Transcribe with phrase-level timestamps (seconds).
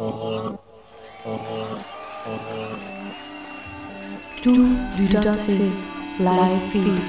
[0.00, 0.06] Du
[4.98, 5.72] lytter til
[6.18, 7.02] Live Feed.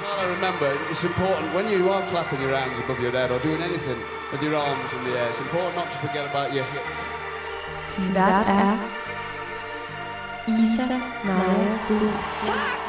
[0.00, 3.38] Well, I remember it's important when you are clapping your hands above your head or
[3.40, 3.98] doing anything
[4.32, 6.96] with your arms in the air, it's important not to forget about your hips.
[7.96, 8.76] Din vært er
[10.46, 12.10] Isa Naja Bull.
[12.46, 12.81] Tak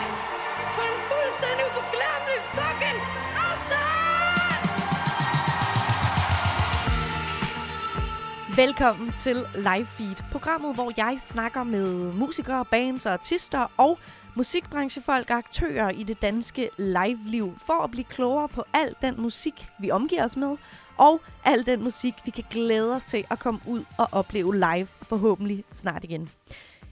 [8.55, 13.99] Velkommen til Live Feed, programmet, hvor jeg snakker med musikere, bands og artister og
[14.35, 19.53] musikbranchefolk og aktører i det danske live-liv, for at blive klogere på al den musik,
[19.79, 20.57] vi omgiver os med,
[20.97, 24.87] og al den musik, vi kan glæde os til at komme ud og opleve live,
[25.01, 26.29] forhåbentlig snart igen.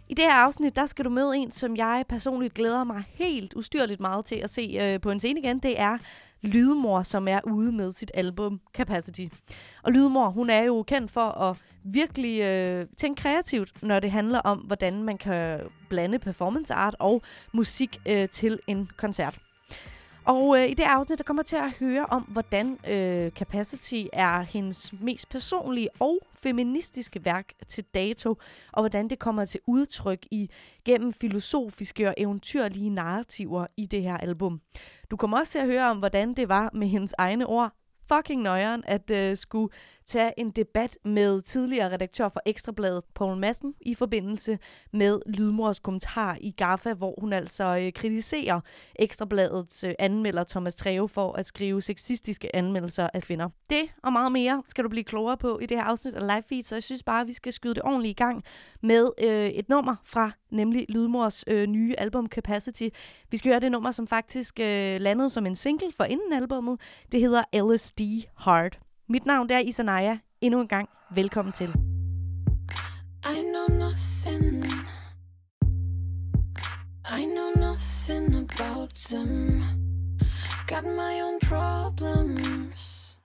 [0.10, 3.54] I det her afsnit, der skal du møde en, som jeg personligt glæder mig helt
[3.54, 5.60] ustyrligt meget til at se øh, på en scene igen.
[5.60, 5.98] Det er
[6.42, 9.26] Lydmor, som er ude med sit album Capacity.
[9.84, 14.40] Og Lydmor, hun er jo kendt for at virkelig øh, tænke kreativt, når det handler
[14.40, 17.22] om, hvordan man kan blande performance art og
[17.54, 19.40] musik øh, til en koncert.
[20.26, 24.42] Og øh, i det afsnit, der kommer til at høre om, hvordan øh, Capacity er
[24.42, 28.38] hendes mest personlige og feministiske værk til dato,
[28.72, 30.50] og hvordan det kommer til udtryk i
[30.86, 34.62] gennem filosofiske og eventyrlige narrativer i det her album.
[35.12, 37.72] Du kommer også til at høre om, hvordan det var med hendes egne ord,
[38.14, 39.74] fucking nøjeren at øh, skulle
[40.06, 44.60] tage en debat med tidligere redaktør for Ekstrabladet, Paul Madsen, i forbindelse
[44.94, 48.60] med Lydmors kommentar i GAFA, hvor hun altså øh, kritiserer
[48.96, 53.50] Ekstrabladets øh, anmelder Thomas Treve for at skrive sexistiske anmeldelser af kvinder.
[53.70, 56.44] Det og meget mere skal du blive klogere på i det her afsnit af Live
[56.50, 58.44] Feed, så jeg synes bare, at vi skal skyde det ordentligt i gang
[58.82, 62.88] med øh, et nummer fra nemlig Lydmors øh, nye album Capacity.
[63.30, 66.82] Vi skal høre det nummer, som faktisk øh, landede som en single for inden albummet.
[67.12, 68.01] Det hedder LSD
[68.36, 68.78] Hard.
[69.08, 70.18] Mit navn er Isanaya.
[70.42, 71.68] Endnu en gang, velkommen til.
[73.26, 74.64] I know nothing.
[77.06, 79.64] I know nothing about them.
[80.68, 83.20] Got my own problems.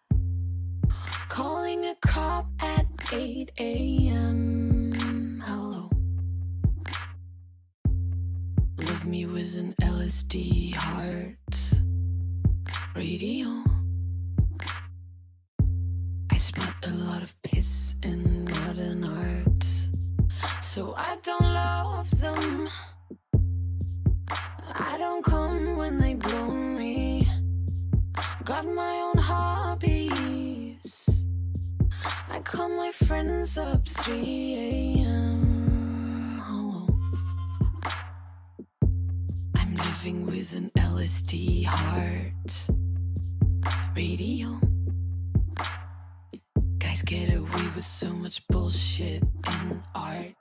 [1.28, 4.92] Calling a cop at 8 a.m.
[5.46, 5.90] Hello.
[8.78, 11.82] Leave me with an LSD heart.
[12.94, 13.75] Radio.
[16.46, 19.64] Spot a lot of piss in modern art.
[20.62, 22.68] So I don't love them.
[24.72, 27.28] I don't come when they blow me.
[28.44, 30.14] Got my own hobbies.
[32.30, 34.14] I call my friends up 3
[35.02, 36.40] a.m.
[39.56, 42.68] I'm living with an LSD heart.
[43.96, 44.60] Radio.
[46.96, 50.32] Guys get away with so much bullshit in art.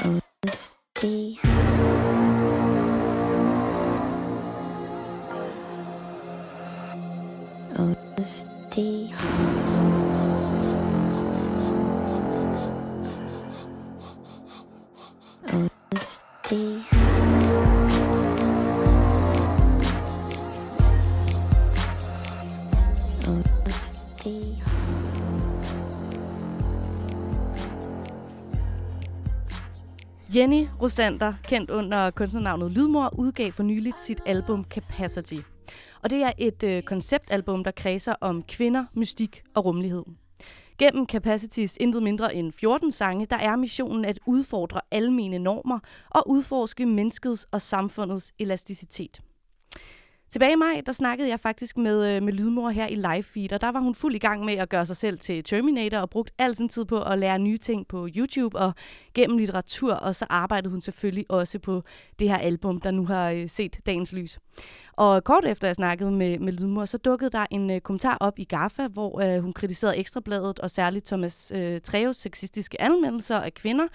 [0.00, 1.38] LSD.
[7.76, 9.77] LSD.
[30.38, 35.34] Jenny Rosander, kendt under kunstnernavnet Lydmor, udgav for nyligt sit album Capacity.
[36.02, 40.02] Og det er et øh, konceptalbum, der kredser om kvinder, mystik og rummelighed.
[40.78, 45.78] Gennem Capacities intet mindre end 14 sange, der er missionen at udfordre almene normer
[46.10, 49.20] og udforske menneskets og samfundets elasticitet.
[50.30, 53.52] Tilbage i maj, der snakkede jeg faktisk med, øh, med Lydmor her i live feed,
[53.52, 56.10] og der var hun fuld i gang med at gøre sig selv til Terminator og
[56.10, 58.74] brugt al sin tid på at lære nye ting på YouTube og
[59.14, 61.82] gennem litteratur, og så arbejdede hun selvfølgelig også på
[62.18, 64.38] det her album, der nu har øh, set dagens lys.
[64.92, 68.38] Og kort efter jeg snakkede med, med Lydmor, så dukkede der en øh, kommentar op
[68.38, 73.54] i GAFA, hvor øh, hun kritiserede Ekstrabladet og særligt Thomas øh, Treves sexistiske anmeldelser af
[73.54, 73.86] kvinder,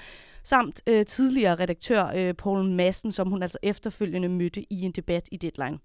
[0.43, 5.29] samt øh, tidligere redaktør øh, Paul Madsen, som hun altså efterfølgende mødte i en debat
[5.31, 5.79] i Deadline.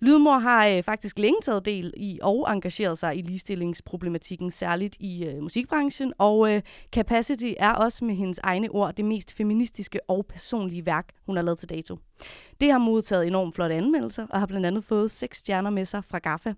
[0.00, 5.24] Lydmor har øh, faktisk længe taget del i og engageret sig i ligestillingsproblematikken, særligt i
[5.24, 6.62] øh, musikbranchen, og øh,
[6.92, 11.42] Capacity er også med hendes egne ord det mest feministiske og personlige værk, hun har
[11.42, 11.98] lavet til dato.
[12.60, 16.04] Det har modtaget enormt flotte anmeldelser, og har blandt andet fået seks stjerner med sig
[16.04, 16.52] fra GAFA.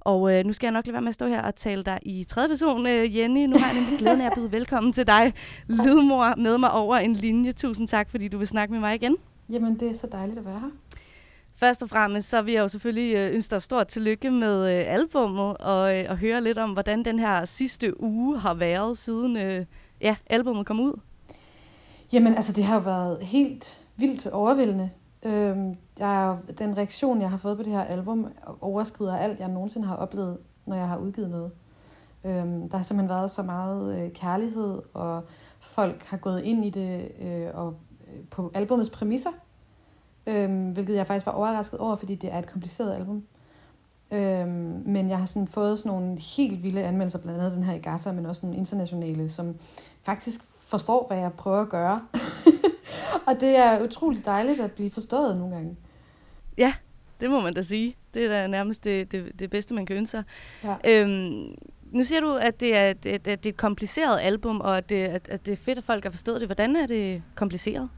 [0.00, 1.98] Og øh, nu skal jeg nok lade være med at stå her og tale dig
[2.02, 3.46] i tredje person, øh, Jenny.
[3.46, 5.32] Nu har jeg nemlig glæden af at byde velkommen til dig,
[5.68, 7.52] Lydmor, med mig over en linje.
[7.52, 9.16] Tusind tak, fordi du vil snakke med mig igen.
[9.50, 10.70] Jamen, det er så dejligt at være her.
[11.58, 14.84] Først og fremmest, så vil jeg jo selvfølgelig øh, ønske dig stort tillykke med øh,
[14.86, 19.36] albummet, og, øh, og høre lidt om, hvordan den her sidste uge har været, siden
[19.36, 19.66] øh,
[20.00, 21.00] ja, albummet kom ud.
[22.12, 24.90] Jamen, altså, det har jo været helt vildt overvældende.
[25.22, 28.26] Øhm, jeg den reaktion, jeg har fået på det her album,
[28.60, 31.50] overskrider alt, jeg nogensinde har oplevet, når jeg har udgivet noget.
[32.24, 35.24] Øhm, der har simpelthen været så meget øh, kærlighed, og
[35.60, 37.74] folk har gået ind i det øh, og
[38.08, 39.30] øh, på albumets præmisser,
[40.26, 43.24] øhm, hvilket jeg faktisk var overrasket over, fordi det er et kompliceret album.
[44.12, 47.74] Øhm, men jeg har sådan fået sådan nogle helt vilde anmeldelser, blandt andet den her
[47.74, 49.54] i GAFFA, men også nogle internationale, som
[50.02, 52.02] faktisk forstår, hvad jeg prøver at gøre.
[53.26, 55.76] og det er utroligt dejligt at blive forstået nogle gange.
[56.58, 56.74] Ja,
[57.20, 57.96] det må man da sige.
[58.14, 60.24] Det er da nærmest det, det, det bedste, man kan ønske sig.
[60.64, 61.02] Ja.
[61.02, 61.54] Øhm,
[61.90, 65.04] nu siger du, at det er, det, det er et kompliceret album, og at det,
[65.04, 66.48] at, at det er fedt, at folk har forstået det.
[66.48, 67.88] Hvordan er det kompliceret?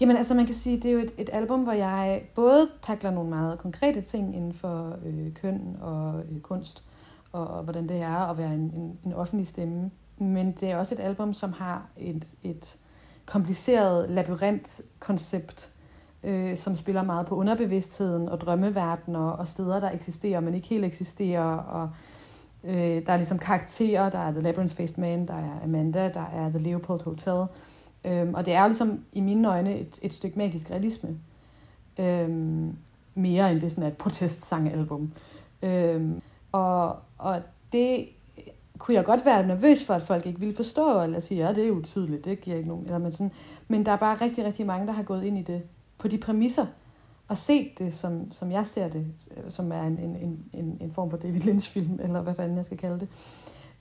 [0.00, 3.10] Jamen altså man kan sige, det er jo et, et album, hvor jeg både takler
[3.10, 6.84] nogle meget konkrete ting inden for øh, køn og øh, kunst,
[7.32, 9.90] og, og hvordan det er at være en, en, en offentlig stemme.
[10.18, 12.78] Men det er også et album, som har et, et
[13.26, 15.70] kompliceret labyrint-koncept,
[16.22, 20.84] øh, som spiller meget på underbevidstheden og drømmeverdener og steder, der eksisterer, men ikke helt
[20.84, 21.56] eksisterer.
[21.56, 21.90] Og
[22.64, 26.50] øh, der er ligesom karakterer, der er The Labyrinth-Faced Man, der er Amanda, der er
[26.50, 27.46] The Leopold Hotel.
[28.04, 31.18] Øhm, og det er jo ligesom i mine øjne et, et stykke magisk realisme.
[32.00, 32.76] Øhm,
[33.14, 35.12] mere end det sådan er et protestsangalbum.
[35.62, 36.22] Øhm,
[36.52, 37.42] og, og
[37.72, 38.08] det
[38.78, 41.64] kunne jeg godt være nervøs for, at folk ikke ville forstå, eller sige, ja, det
[41.64, 42.84] er jo tydeligt, det giver ikke nogen.
[42.84, 43.32] Eller, men, sådan,
[43.68, 45.62] men der er bare rigtig, rigtig mange, der har gået ind i det
[45.98, 46.66] på de præmisser,
[47.28, 49.06] og set det, som, som jeg ser det,
[49.48, 52.78] som er en, en, en, en form for David Lynch-film, eller hvad fanden jeg skal
[52.78, 53.08] kalde det.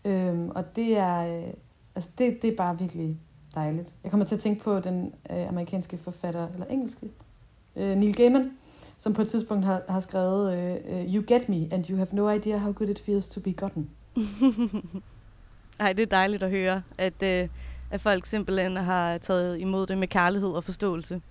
[0.05, 1.53] Øhm, og det er, øh,
[1.95, 3.19] altså det, det er bare virkelig
[3.55, 3.93] dejligt.
[4.03, 7.11] Jeg kommer til at tænke på den øh, amerikanske forfatter, eller engelske,
[7.75, 8.51] øh, Neil Gaiman,
[8.97, 12.07] som på et tidspunkt har, har skrevet, øh, øh You get me, and you have
[12.11, 13.89] no idea how good it feels to be gotten.
[15.79, 17.49] Ej, det er dejligt at høre, at, øh,
[17.91, 21.21] at folk simpelthen har taget imod det med kærlighed og forståelse.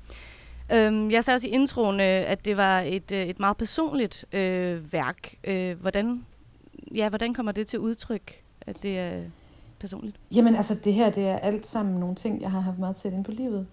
[0.73, 4.25] Øhm, jeg sagde også i introen, øh, at det var et, øh, et meget personligt
[4.33, 5.35] øh, værk.
[5.45, 6.27] Øh, hvordan,
[6.95, 9.23] ja, hvordan kommer det til udtryk, at det er
[9.83, 10.21] personligt?
[10.35, 13.13] Jamen altså, det her, det er alt sammen nogle ting, jeg har haft meget tæt
[13.13, 13.67] ind på livet.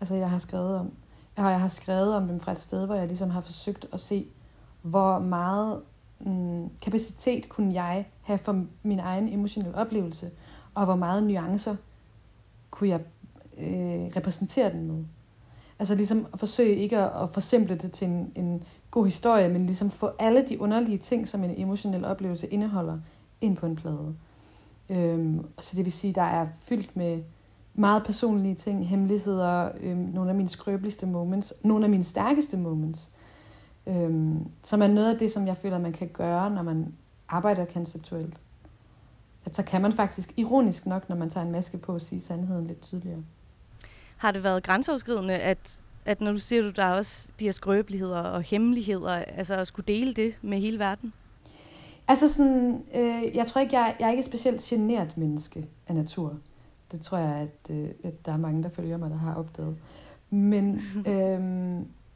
[0.00, 0.92] Altså, jeg har skrevet om.
[1.36, 3.86] Jeg har, jeg har skrevet om dem fra et sted, hvor jeg ligesom har forsøgt
[3.92, 4.26] at se,
[4.82, 5.80] hvor meget
[6.20, 10.30] mm, kapacitet kunne jeg have for min egen emotionelle oplevelse,
[10.74, 11.76] og hvor meget nuancer
[12.70, 13.00] kunne jeg
[13.58, 15.04] øh, repræsentere den med.
[15.78, 19.66] Altså ligesom at forsøge ikke at, at forsimple det til en, en god historie, men
[19.66, 22.98] ligesom få alle de underlige ting, som en emotionel oplevelse indeholder,
[23.40, 24.14] ind på en plade.
[24.90, 27.22] Øhm, så det vil sige, der er fyldt med
[27.74, 33.12] meget personlige ting, hemmeligheder, øhm, nogle af mine skrøbeligste moments, nogle af mine stærkeste moments,
[33.86, 36.94] øhm, som er noget af det, som jeg føler, man kan gøre, når man
[37.28, 38.40] arbejder konceptuelt.
[39.44, 42.66] At så kan man faktisk, ironisk nok, når man tager en maske på, sige sandheden
[42.66, 43.22] lidt tydeligere.
[44.16, 47.52] Har det været grænseoverskridende, at, at når du siger, at der er også de her
[47.52, 51.12] skrøbeligheder og hemmeligheder, altså at skulle dele det med hele verden?
[52.08, 55.94] Altså sådan, øh, jeg tror ikke, jeg, jeg er ikke et specielt genert menneske af
[55.94, 56.34] natur.
[56.92, 59.76] Det tror jeg, at, øh, at der er mange, der følger mig, der har opdaget.
[60.30, 61.40] Men, øh,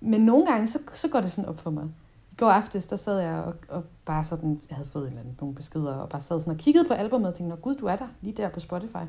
[0.00, 1.84] men nogle gange, så, så går det sådan op for mig.
[2.32, 5.20] I går aftes, der sad jeg og, og bare sådan, jeg havde fået en eller
[5.20, 7.87] anden, nogle beskeder, og bare sad sådan og kiggede på albumet og tænkte, gud, du
[7.87, 9.04] er der, lige der på Spotify.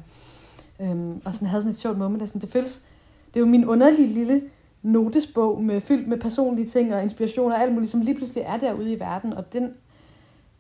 [0.82, 2.86] Øhm, og sådan havde sådan et sjovt moment, der sådan, det føles,
[3.28, 4.42] det er jo min underlige lille
[4.82, 8.58] notesbog med, fyldt med personlige ting og inspiration og alt muligt, som lige pludselig er
[8.58, 9.76] derude i verden, og den,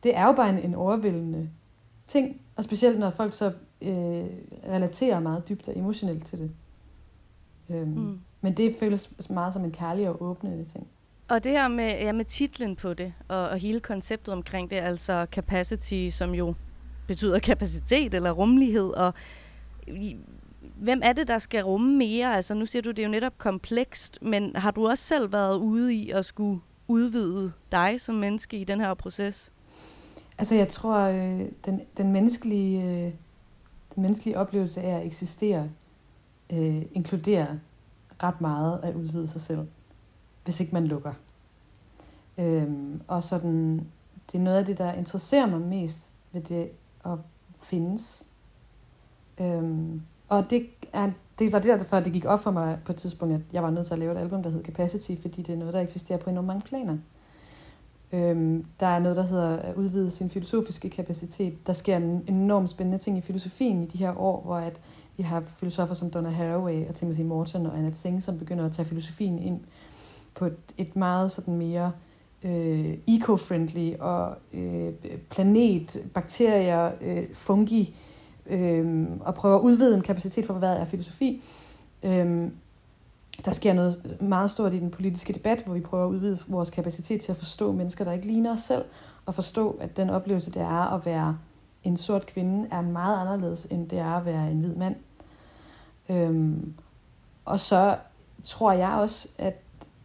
[0.03, 1.49] det er jo bare en, en overvældende
[2.07, 4.25] ting, og specielt når folk så øh,
[4.69, 6.51] relaterer meget dybt og emotionelt til det.
[7.69, 8.19] Øhm, mm.
[8.41, 10.87] Men det føles meget som en kærlig og åbnende ting.
[11.27, 14.75] Og det her med, ja, med titlen på det, og, og hele konceptet omkring det,
[14.75, 16.53] altså capacity, som jo
[17.07, 19.13] betyder kapacitet eller rummelighed, og
[20.75, 22.35] hvem er det, der skal rumme mere?
[22.35, 25.57] Altså nu siger du, det er jo netop komplekst, men har du også selv været
[25.57, 29.51] ude i at skulle udvide dig som menneske i den her proces?
[30.37, 33.13] Altså jeg tror, øh, den, den, menneskelige, øh,
[33.95, 35.69] den menneskelige oplevelse af at eksistere
[36.53, 37.55] øh, inkluderer
[38.23, 39.67] ret meget at udvide sig selv,
[40.43, 41.13] hvis ikke man lukker.
[42.37, 43.87] Øhm, og sådan,
[44.31, 46.69] det er noget af det, der interesserer mig mest ved det
[47.05, 47.17] at
[47.61, 48.25] findes.
[49.41, 52.97] Øhm, og det, er, det var derfor, at det gik op for mig på et
[52.97, 55.53] tidspunkt, at jeg var nødt til at lave et album, der hed Capacity, fordi det
[55.53, 56.97] er noget, der eksisterer på enormt mange planer.
[58.13, 61.67] Øhm, der er noget, der hedder at udvide sin filosofiske kapacitet.
[61.67, 64.81] Der sker en enormt spændende ting i filosofien i de her år, hvor at
[65.17, 68.71] vi har filosofer som Donna Haraway og Timothy Morton og Annette Singh, som begynder at
[68.71, 69.59] tage filosofien ind
[70.35, 71.91] på et, et meget sådan mere
[72.43, 74.93] øh, eco-friendly og øh,
[75.29, 77.95] planet, bakterier, øh, fungi,
[78.47, 81.43] øh, og prøver at udvide en kapacitet for, hvad er filosofi.
[82.03, 82.47] Øh,
[83.45, 86.69] der sker noget meget stort i den politiske debat, hvor vi prøver at udvide vores
[86.69, 88.85] kapacitet til at forstå mennesker, der ikke ligner os selv,
[89.25, 91.37] og forstå, at den oplevelse, det er at være
[91.83, 94.95] en sort kvinde, er meget anderledes, end det er at være en hvid mand.
[96.09, 96.73] Øhm,
[97.45, 97.97] og så
[98.43, 99.63] tror jeg også, at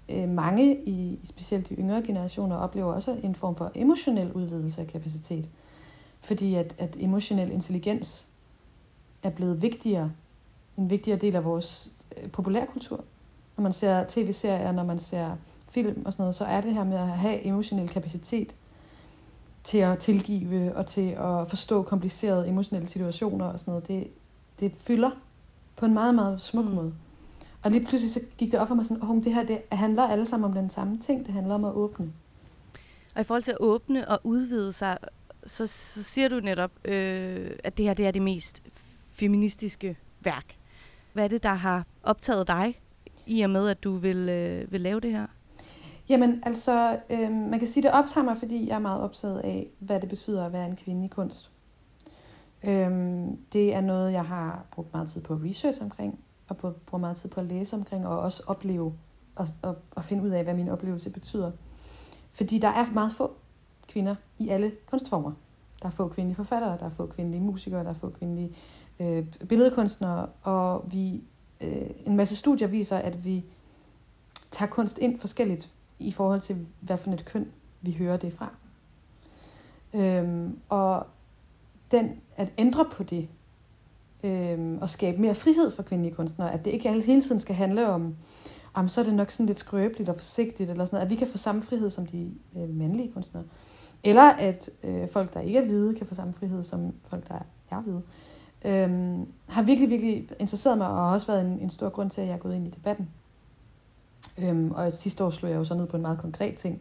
[0.09, 4.87] øh, mange, i specielt de yngre generationer, oplever også en form for emotionel udvidelse af
[4.87, 5.49] kapacitet.
[6.21, 8.29] Fordi at, at emotionel intelligens
[9.23, 10.13] er blevet vigtigere,
[10.77, 13.05] en vigtigere del af vores øh, populærkultur.
[13.59, 15.37] Når man ser tv-serier, når man ser
[15.69, 18.55] film og sådan noget, så er det her med at have emotionel kapacitet
[19.65, 24.09] til at tilgive og til at forstå komplicerede emotionelle situationer og sådan noget, det,
[24.61, 25.11] det fylder
[25.77, 26.71] på en meget, meget smuk mm.
[26.71, 26.95] måde.
[27.63, 30.03] Og lige pludselig så gik det op for mig sådan, oh, det her det handler
[30.03, 31.27] alle sammen om den samme ting.
[31.27, 32.13] Det handler om at åbne.
[33.15, 34.99] Og i forhold til at åbne og udvide sig,
[35.47, 38.63] så, så siger du netop, øh, at det her det er det mest
[39.11, 40.57] feministiske værk.
[41.13, 42.81] Hvad er det, der har optaget dig,
[43.29, 45.27] i og med, at du vil, øh, vil lave det her?
[46.09, 49.69] Jamen, altså, øh, man kan sige, det optager mig, fordi jeg er meget optaget af,
[49.79, 51.51] hvad det betyder at være en kvinde i kunst.
[52.65, 52.91] Øh,
[53.53, 56.19] det er noget, jeg har brugt meget tid på research omkring,
[56.49, 58.95] og på, brugt meget tid på at læse omkring, og også opleve,
[59.37, 61.51] og, og, og finde ud af, hvad min oplevelse betyder.
[62.33, 63.33] Fordi der er meget få
[63.89, 65.33] kvinder i alle kunstformer.
[65.83, 68.55] Der er få kvindelige forfattere, der er få kvindelige musikere, der er få kvindelige
[69.01, 71.23] øh, billedkunstnere, og vi,
[71.61, 73.45] øh, en masse studier viser, at vi
[74.51, 77.47] tager kunst ind forskelligt i forhold til, hvad for et køn
[77.81, 78.51] vi hører det fra.
[79.95, 81.07] Øhm, og
[81.91, 83.29] den, at ændre på det,
[84.25, 87.89] øhm, og skabe mere frihed for kvindelige kunstnere, at det ikke hele tiden skal handle
[87.89, 88.17] om,
[88.75, 91.17] om så er det nok sådan lidt skrøbeligt og forsigtigt, eller sådan noget, at vi
[91.17, 93.45] kan få samme frihed som de øh, mandlige kunstnere.
[94.05, 97.39] Eller at øh, folk, der ikke er hvide, kan få samme frihed som folk, der
[97.71, 98.03] er hvide.
[98.65, 102.21] Øhm, har virkelig, virkelig interesseret mig, og har også været en, en stor grund til,
[102.21, 103.09] at jeg er gået ind i debatten.
[104.39, 106.81] Øhm, og sidste år slog jeg jo så ned på en meget konkret ting.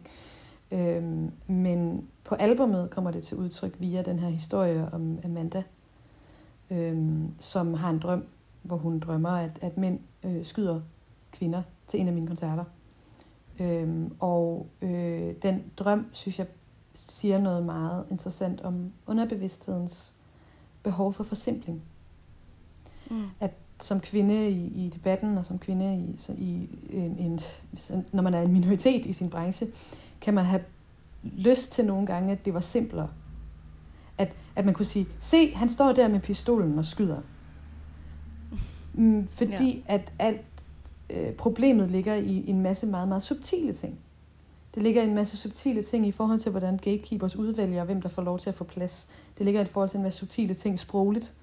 [0.72, 5.62] Øhm, men på albumet kommer det til udtryk via den her historie om Amanda,
[6.70, 8.24] øhm, som har en drøm,
[8.62, 10.80] hvor hun drømmer, at, at mænd øh, skyder
[11.32, 12.64] kvinder til en af mine koncerter.
[13.60, 16.46] Øhm, og øh, den drøm, synes jeg,
[16.94, 20.14] siger noget meget interessant om underbevidsthedens
[20.82, 21.82] behov for forsimpling.
[23.10, 23.26] Mm.
[23.40, 27.40] At som kvinde i, i debatten, og som kvinde i, så i en, en,
[28.12, 29.66] når man er en minoritet i sin branche,
[30.20, 30.62] kan man have
[31.22, 33.08] lyst til nogle gange, at det var simplere.
[34.18, 37.20] At, at man kunne sige, se, han står der med pistolen og skyder.
[38.94, 39.94] Mm, fordi ja.
[39.94, 40.66] at alt
[41.10, 43.98] øh, problemet ligger i en masse meget, meget subtile ting.
[44.74, 48.22] Det ligger en masse subtile ting i forhold til, hvordan gatekeepers udvælger, hvem der får
[48.22, 49.08] lov til at få plads.
[49.38, 51.34] Det ligger i forhold til en masse subtile ting sprogligt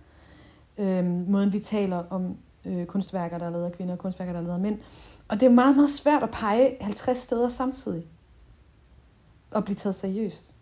[0.78, 4.40] Øhm, måden vi taler om øh, kunstværker, der er lavet af kvinder, og kunstværker, der
[4.40, 4.80] er lavet af mænd.
[5.28, 8.08] Og det er meget, meget svært at pege 50 steder samtidig
[9.52, 10.54] og blive taget seriøst.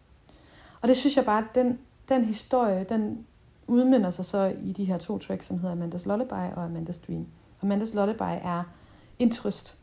[0.82, 1.80] Og det synes jeg bare, at den,
[2.10, 3.26] den historie, den
[3.68, 7.28] udmynder sig så i de her to tracks, som hedder Amandas Lullaby og Amandas Dream.
[7.62, 8.64] Amandas Lullaby er
[9.20, 9.80] en trøst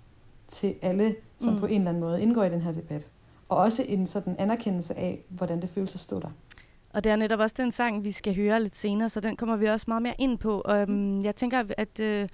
[0.50, 1.61] til alle, som mm.
[1.61, 3.09] på en eller anden måde indgår i den her debat.
[3.49, 6.30] Og også en sådan anerkendelse af, hvordan det føles at stå der.
[6.92, 9.57] Og det er netop også den sang, vi skal høre lidt senere, så den kommer
[9.57, 10.62] vi også meget mere ind på.
[10.88, 12.28] Um, jeg tænker, at uh,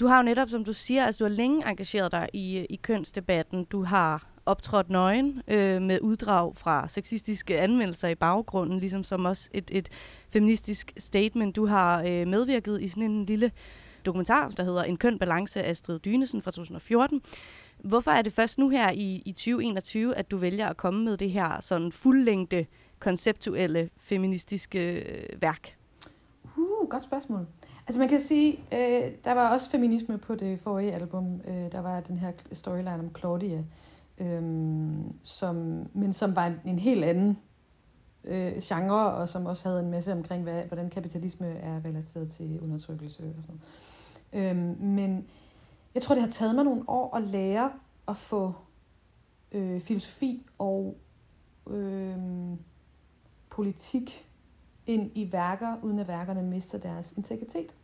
[0.00, 2.76] du har jo netop, som du siger, altså du har længe engageret dig i, i
[2.76, 3.64] kønsdebatten.
[3.64, 9.48] Du har optrådt nøgen øh, med uddrag fra sexistiske anmeldelser i baggrunden, ligesom som også
[9.52, 9.88] et, et
[10.30, 11.56] feministisk statement.
[11.56, 13.50] Du har øh, medvirket i sådan en lille
[14.06, 17.22] dokumentar, der hedder En køn balance af Astrid Dynesen fra 2014.
[17.78, 21.16] Hvorfor er det først nu her i, i 2021, at du vælger at komme med
[21.16, 22.66] det her sådan fuldlængde
[22.98, 25.76] konceptuelle feministiske øh, værk?
[26.56, 27.46] Uh, godt spørgsmål.
[27.86, 31.40] Altså man kan sige, øh, der var også feminisme på det forrige album.
[31.48, 33.64] Øh, der var den her storyline om Claudia,
[34.18, 34.42] øh,
[35.22, 37.38] som, men som var en, en helt anden
[38.24, 42.60] øh, genre, og som også havde en masse omkring, hvad, hvordan kapitalisme er relateret til
[42.60, 43.62] undertrykkelse og sådan noget.
[44.34, 45.26] Øhm, men
[45.94, 47.72] jeg tror, det har taget mig nogle år at lære
[48.08, 48.54] at få
[49.52, 50.96] øh, filosofi og
[51.70, 52.18] øh,
[53.50, 54.26] politik
[54.86, 57.74] ind i værker, uden at værkerne mister deres integritet.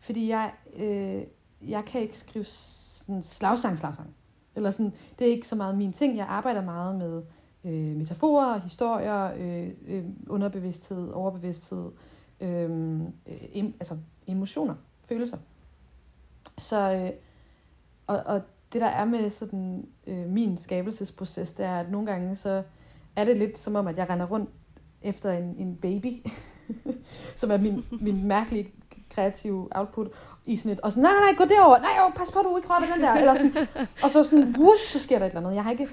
[0.00, 1.22] Fordi jeg, øh,
[1.70, 4.14] jeg kan ikke skrive sådan slagsang, slagsang.
[4.56, 6.16] Eller sådan, det er ikke så meget min ting.
[6.16, 7.22] Jeg arbejder meget med
[7.64, 11.90] øh, metaforer, historier, øh, øh, underbevidsthed, overbevidsthed,
[12.40, 13.96] øhm, øh, em, altså
[14.26, 14.74] emotioner,
[15.08, 15.38] følelser.
[16.58, 17.10] Så, øh,
[18.06, 22.36] og, og det der er med sådan, øh, min skabelsesproces, det er, at nogle gange
[22.36, 22.62] så
[23.16, 24.50] er det lidt som om, at jeg render rundt
[25.02, 26.26] efter en, en baby,
[27.40, 28.72] som er min, min mærkelige
[29.10, 30.10] kreative output,
[30.46, 32.56] i sådan et, og sådan, nej, nej, nej, gå derover, nej, jo, pas på, du
[32.56, 35.30] ikke rører ved den der, eller sådan, og så sådan, whoosh, så sker der et
[35.30, 35.54] eller andet.
[35.54, 35.88] Jeg har ikke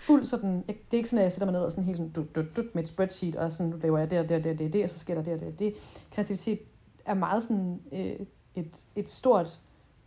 [0.00, 1.96] fuld sådan, jeg, det er ikke sådan, at jeg sætter mig ned og sådan helt
[1.96, 4.36] sådan, du, du, du, med et spreadsheet, og sådan, nu laver jeg det og det
[4.36, 5.74] og det, og det, og så sker der det og det og det.
[6.12, 6.60] Kreativitet
[7.04, 9.60] er meget sådan øh, et, et stort,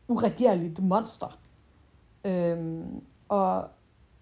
[0.07, 1.39] uregerligt monster.
[2.25, 3.67] Øhm, og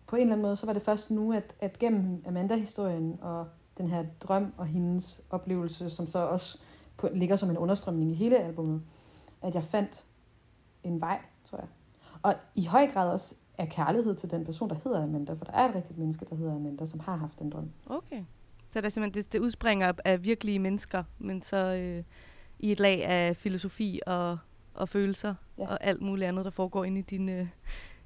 [0.08, 3.48] på en eller anden måde, så var det først nu, at, at gennem Amanda-historien og
[3.78, 6.58] den her drøm og hendes oplevelse, som så også
[6.98, 8.82] på, ligger som en understrømning i hele albumet,
[9.42, 10.06] at jeg fandt
[10.84, 11.68] en vej, tror jeg.
[12.22, 15.52] Og i høj grad også er kærlighed til den person, der hedder Amanda, for der
[15.54, 17.72] er et rigtigt menneske, der hedder Amanda, som har haft den drøm.
[17.86, 18.24] Okay.
[18.72, 22.04] Så det er simpelthen, det, det udspringer af- af virkelige mennesker, men så øh,
[22.62, 24.38] i et lag af filosofi og,
[24.74, 25.68] og følelser Ja.
[25.68, 27.48] og alt muligt andet, der foregår inde i din øh,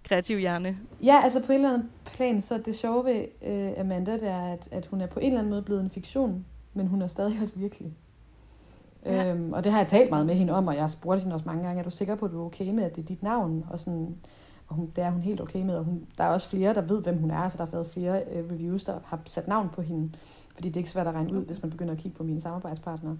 [0.04, 0.78] kreative hjerne.
[1.04, 4.42] Ja, altså på en eller anden plan, så det sjove ved øh, Amanda, det er,
[4.54, 7.08] at, at hun er på en eller anden måde blevet en fiktion, men hun er
[7.08, 7.94] stadig også virkelig.
[9.06, 9.14] Ja.
[9.24, 9.34] Ja.
[9.34, 11.34] Øhm, og det har jeg talt meget med hende om, og jeg har spurgt hende
[11.34, 13.06] også mange gange, er du sikker på, at du er okay med, at det er
[13.06, 13.66] dit navn?
[13.70, 14.16] Og, sådan,
[14.68, 16.82] og hun, det er hun helt okay med, og hun, der er også flere, der
[16.82, 19.70] ved, hvem hun er, så der har været flere øh, reviews, der har sat navn
[19.74, 20.12] på hende,
[20.54, 22.42] fordi det er ikke svært at regne ud, hvis man begynder at kigge på mine
[22.42, 23.18] samarbejdspartnere.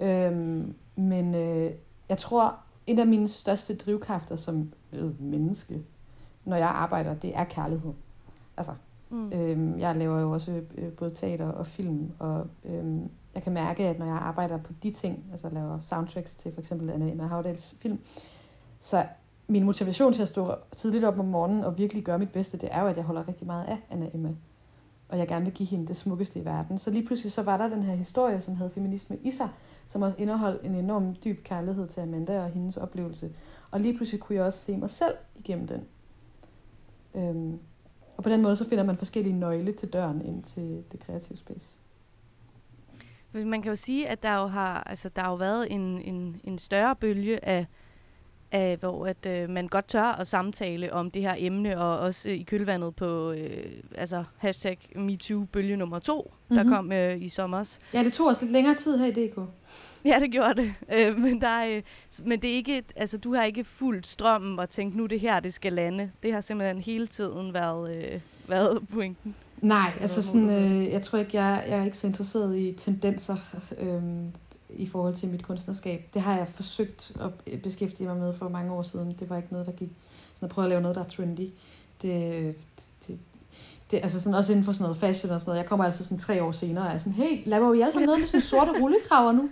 [0.00, 1.70] Øhm, men øh,
[2.08, 5.82] jeg tror, en af mine største drivkræfter som øh, menneske,
[6.44, 7.92] når jeg arbejder, det er kærlighed.
[8.56, 8.72] Altså,
[9.10, 9.32] Mm.
[9.32, 13.86] øhm, jeg laver jo også øh, både teater og film, og øhm, jeg kan mærke,
[13.88, 17.26] at når jeg arbejder på de ting, altså laver soundtracks til for eksempel Anna Emma
[17.26, 17.98] Havdals film,
[18.80, 19.06] så
[19.46, 22.68] min motivation til at stå tidligt op om morgenen og virkelig gøre mit bedste, det
[22.72, 24.30] er jo, at jeg holder rigtig meget af Anna Emma.
[25.08, 26.78] Og jeg gerne vil give hende det smukkeste i verden.
[26.78, 29.48] Så lige pludselig så var der den her historie, som havde feminisme i sig,
[29.88, 33.32] som også indeholdt en enorm dyb kærlighed til Amanda og hendes oplevelse.
[33.70, 35.84] Og lige pludselig kunne jeg også se mig selv igennem den.
[37.14, 37.58] Øhm,
[38.16, 41.38] og på den måde så finder man forskellige nøgle til døren ind til det kreative
[41.38, 41.80] space.
[43.32, 46.40] Man kan jo sige, at der jo har, altså, der har jo været en, en,
[46.44, 47.66] en større bølge af,
[48.52, 52.28] af hvor at, øh, man godt tør at samtale om det her emne, og også
[52.28, 56.56] øh, i kølvandet på øh, altså, hashtag MeToo-bølge nummer to, mm-hmm.
[56.56, 56.72] der Mhm.
[56.72, 57.78] kom øh, i sommer.
[57.94, 59.38] Ja, det tog os lidt længere tid her i DK.
[60.04, 60.74] Ja, det gjorde det.
[60.96, 61.82] Øh, men, der er, øh,
[62.24, 65.40] men det er ikke, altså, du har ikke fuldt strømmen og tænkt, nu det her,
[65.40, 66.10] det skal lande.
[66.22, 69.34] Det har simpelthen hele tiden været, øh, været pointen.
[69.60, 73.36] Nej, altså sådan, øh, jeg tror ikke, jeg, jeg er ikke så interesseret i tendenser
[73.82, 74.32] øhm,
[74.70, 76.08] i forhold til mit kunstnerskab.
[76.14, 79.16] Det har jeg forsøgt at beskæftige mig med for mange år siden.
[79.20, 79.90] Det var ikke noget, der gik
[80.34, 81.48] sådan at prøve at lave noget, der er trendy.
[82.02, 82.56] Det,
[83.06, 83.18] det,
[83.90, 85.58] det, altså sådan også inden for sådan noget fashion og sådan noget.
[85.58, 88.06] Jeg kommer altså sådan tre år senere og er sådan, hey, laver vi alle sammen
[88.06, 89.50] noget med sådan sorte rullekraver nu?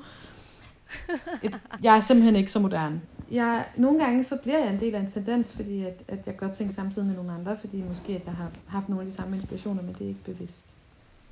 [1.42, 3.00] Et, jeg er simpelthen ikke så moderne.
[3.31, 6.37] Jeg, nogle gange så bliver jeg en del af en tendens, fordi at, at jeg
[6.37, 9.14] gør ting samtidig med nogle andre, fordi måske at jeg har haft nogle af de
[9.14, 10.75] samme inspirationer, men det er ikke bevidst.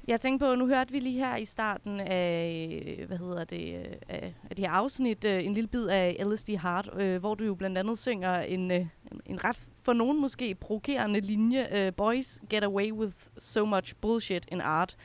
[0.09, 3.75] Jeg tænkte på, nu hørte vi lige her i starten af, hvad hedder det,
[4.09, 7.45] af, af det her afsnit, øh, en lille bid af LSD Heart, øh, hvor du
[7.45, 8.89] jo blandt andet synger en, øh, en,
[9.27, 14.47] en ret for nogen måske provokerende linje, øh, Boys get away with so much bullshit
[14.53, 14.97] in art.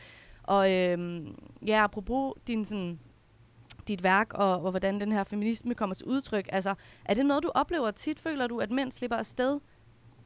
[0.44, 1.28] Og øh,
[1.68, 3.00] ja, apropos din sådan,
[3.88, 7.44] dit værk og, og hvordan den her feminisme kommer til udtryk, altså er det noget,
[7.44, 8.20] du oplever tit?
[8.20, 9.60] Føler du, at mænd slipper afsted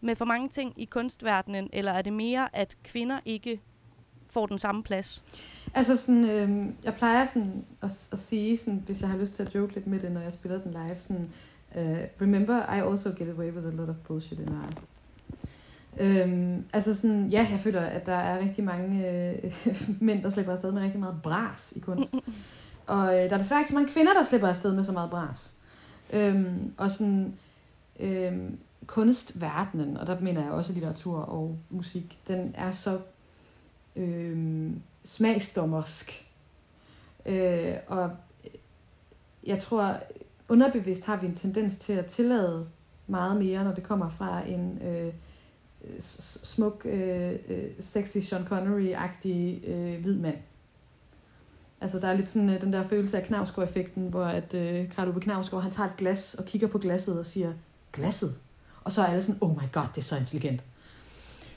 [0.01, 3.61] med for mange ting i kunstverdenen, eller er det mere, at kvinder ikke
[4.33, 5.23] får den samme plads?
[5.73, 9.43] Altså sådan, øh, jeg plejer sådan at, at sige, sådan, hvis jeg har lyst til
[9.43, 11.29] at joke lidt med det, når jeg spiller den live, sådan,
[11.75, 11.81] uh,
[12.21, 14.81] remember, I also get away with a lot of bullshit in art.
[15.99, 19.53] Øhm, altså sådan, ja, jeg føler, at der er rigtig mange øh,
[20.07, 22.13] mænd, der slipper afsted med rigtig meget bras i kunst.
[22.87, 25.09] Og øh, der er desværre ikke så mange kvinder, der slipper afsted med så meget
[25.09, 25.53] bras.
[26.13, 27.33] Øhm, og sådan,
[27.99, 32.99] øhm, kunstverdenen, og der mener jeg også litteratur og musik, den er så
[33.95, 34.71] øh,
[35.03, 36.25] smagsdommersk.
[37.25, 38.11] Øh, og
[39.45, 39.99] jeg tror,
[40.49, 42.67] underbevidst har vi en tendens til at tillade
[43.07, 45.13] meget mere, når det kommer fra en øh,
[45.99, 50.37] smuk, øh, øh, sexy Sean Connery-agtig øh, hvid mand.
[51.81, 55.09] Altså, der er lidt sådan øh, den der følelse af Knavsgaard-effekten, hvor at øh, Karl
[55.09, 57.53] Ove Knavsgaard, han tager et glas og kigger på glasset og siger,
[57.93, 58.35] glasset?
[58.83, 60.61] Og så er alle sådan, oh my god, det er så intelligent.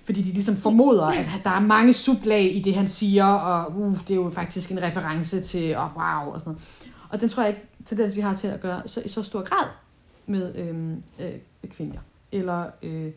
[0.06, 3.98] Fordi de ligesom formoder, at der er mange sublag i det, han siger, og uh,
[3.98, 6.62] det er jo faktisk en reference til, oh, wow, og sådan noget.
[7.08, 9.42] Og den tror jeg ikke, tendens vi har til at gøre så, i så stor
[9.42, 9.68] grad
[10.26, 11.98] med øhm, øh, kvinder,
[12.32, 13.10] eller øh,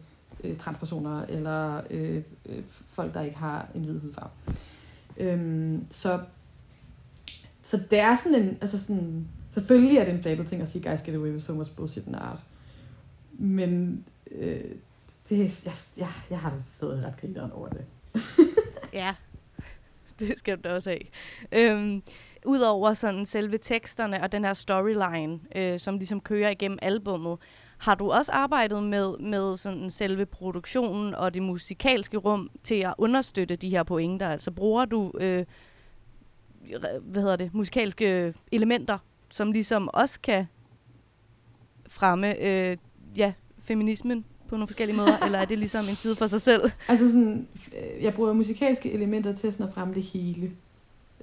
[0.44, 4.30] øh, transpersoner, eller øh, øh, folk, der ikke har en hvid hudfarve.
[5.18, 6.20] Øhm, så,
[7.62, 10.90] så det er sådan en, altså sådan, selvfølgelig er det en fabel ting at sige,
[10.90, 12.40] guys get away with so much bullshit in art.
[13.38, 14.62] Men øh,
[15.30, 17.86] det, jeg, jeg, jeg har det stadig ret grineren over det.
[18.94, 19.16] Ja,
[20.20, 21.02] det skal du da også have.
[21.52, 22.04] Øhm,
[22.46, 27.38] Udover sådan selve teksterne og den her storyline, øh, som ligesom kører igennem albummet,
[27.78, 32.94] har du også arbejdet med, med sådan selve produktionen og det musikalske rum til at
[32.98, 34.30] understøtte de her pointer?
[34.30, 35.46] Altså bruger du øh,
[37.02, 38.98] hvad hedder det, musikalske elementer,
[39.30, 40.48] som ligesom også kan
[41.88, 42.78] fremme øh,
[43.16, 46.72] ja, feminismen på nogle forskellige måder, eller er det ligesom en side for sig selv?
[46.88, 50.52] Altså sådan, øh, jeg bruger musikalske elementer til sådan at fremme det hele.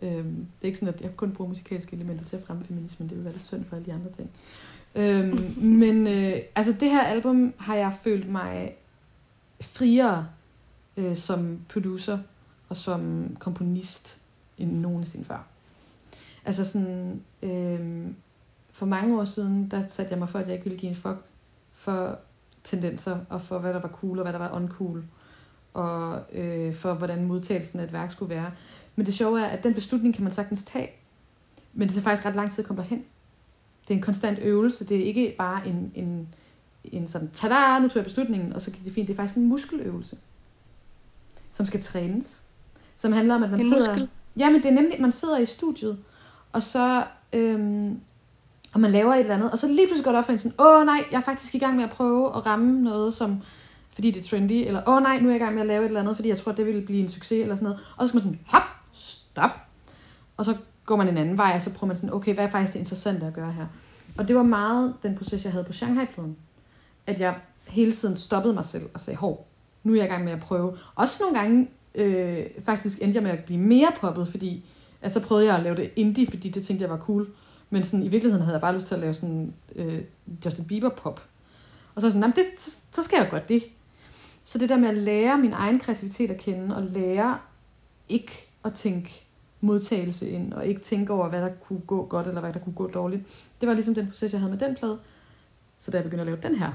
[0.02, 3.08] Øhm, det er ikke sådan, at jeg kun bruger musikalske elementer til at fremme feminismen.
[3.08, 4.30] Det vil være lidt synd for alle de andre ting.
[4.94, 8.74] Øhm, men øh, altså det her album har jeg følt mig
[9.60, 10.28] friere
[10.96, 12.18] øh, som producer
[12.68, 14.18] og som komponist
[14.58, 15.46] end nogensinde før.
[16.44, 18.06] Altså sådan, øh,
[18.72, 20.96] for mange år siden, der satte jeg mig for, at jeg ikke ville give en
[20.96, 21.18] fuck
[21.74, 22.18] for
[22.66, 25.04] tendenser, og for hvad der var cool, og hvad der var uncool,
[25.74, 28.50] og øh, for hvordan modtagelsen af et værk skulle være.
[28.96, 30.90] Men det sjove er, at den beslutning kan man sagtens tage,
[31.72, 33.04] men det tager faktisk ret lang tid at komme derhen.
[33.88, 36.28] Det er en konstant øvelse, det er ikke bare en, en,
[36.84, 39.08] en sådan, tada, nu tog jeg beslutningen, og så gik det fint.
[39.08, 40.16] Det er faktisk en muskeløvelse,
[41.50, 42.42] som skal trænes.
[42.96, 43.88] Som handler om, at man En sidder...
[43.88, 44.08] muskel?
[44.38, 45.98] Ja, men det er nemlig, man sidder i studiet,
[46.52, 47.04] og så...
[47.32, 48.00] Øhm,
[48.76, 50.38] og man laver et eller andet, og så lige pludselig går det op for en
[50.38, 53.42] sådan, åh nej, jeg er faktisk i gang med at prøve at ramme noget, som,
[53.92, 55.82] fordi det er trendy, eller åh nej, nu er jeg i gang med at lave
[55.82, 57.80] et eller andet, fordi jeg tror, det vil blive en succes, eller sådan noget.
[57.96, 58.62] Og så skal man sådan, hop,
[58.92, 59.50] stop.
[60.36, 62.50] Og så går man en anden vej, og så prøver man sådan, okay, hvad er
[62.50, 63.66] faktisk det interessante at gøre her?
[64.18, 66.36] Og det var meget den proces, jeg havde på Shanghai-pladen.
[67.06, 67.34] At jeg
[67.66, 69.46] hele tiden stoppede mig selv og sagde, hov,
[69.84, 70.76] nu er jeg i gang med at prøve.
[70.94, 74.64] Også nogle gange øh, faktisk endte jeg med at blive mere poppet, fordi
[75.02, 77.26] at så prøvede jeg at lave det indie, fordi det tænkte jeg var cool.
[77.76, 80.02] Men sådan, i virkeligheden havde jeg bare lyst til at lave sådan øh,
[80.44, 81.22] Justin Bieber pop.
[81.94, 83.62] Og så er jeg sådan, det, så, så skal jeg godt det.
[84.44, 87.38] Så det der med at lære min egen kreativitet at kende, og lære
[88.08, 89.26] ikke at tænke
[89.60, 92.72] modtagelse ind, og ikke tænke over, hvad der kunne gå godt, eller hvad der kunne
[92.74, 93.22] gå dårligt.
[93.60, 94.98] Det var ligesom den proces, jeg havde med den plade.
[95.80, 96.72] Så da jeg begyndte at lave den her,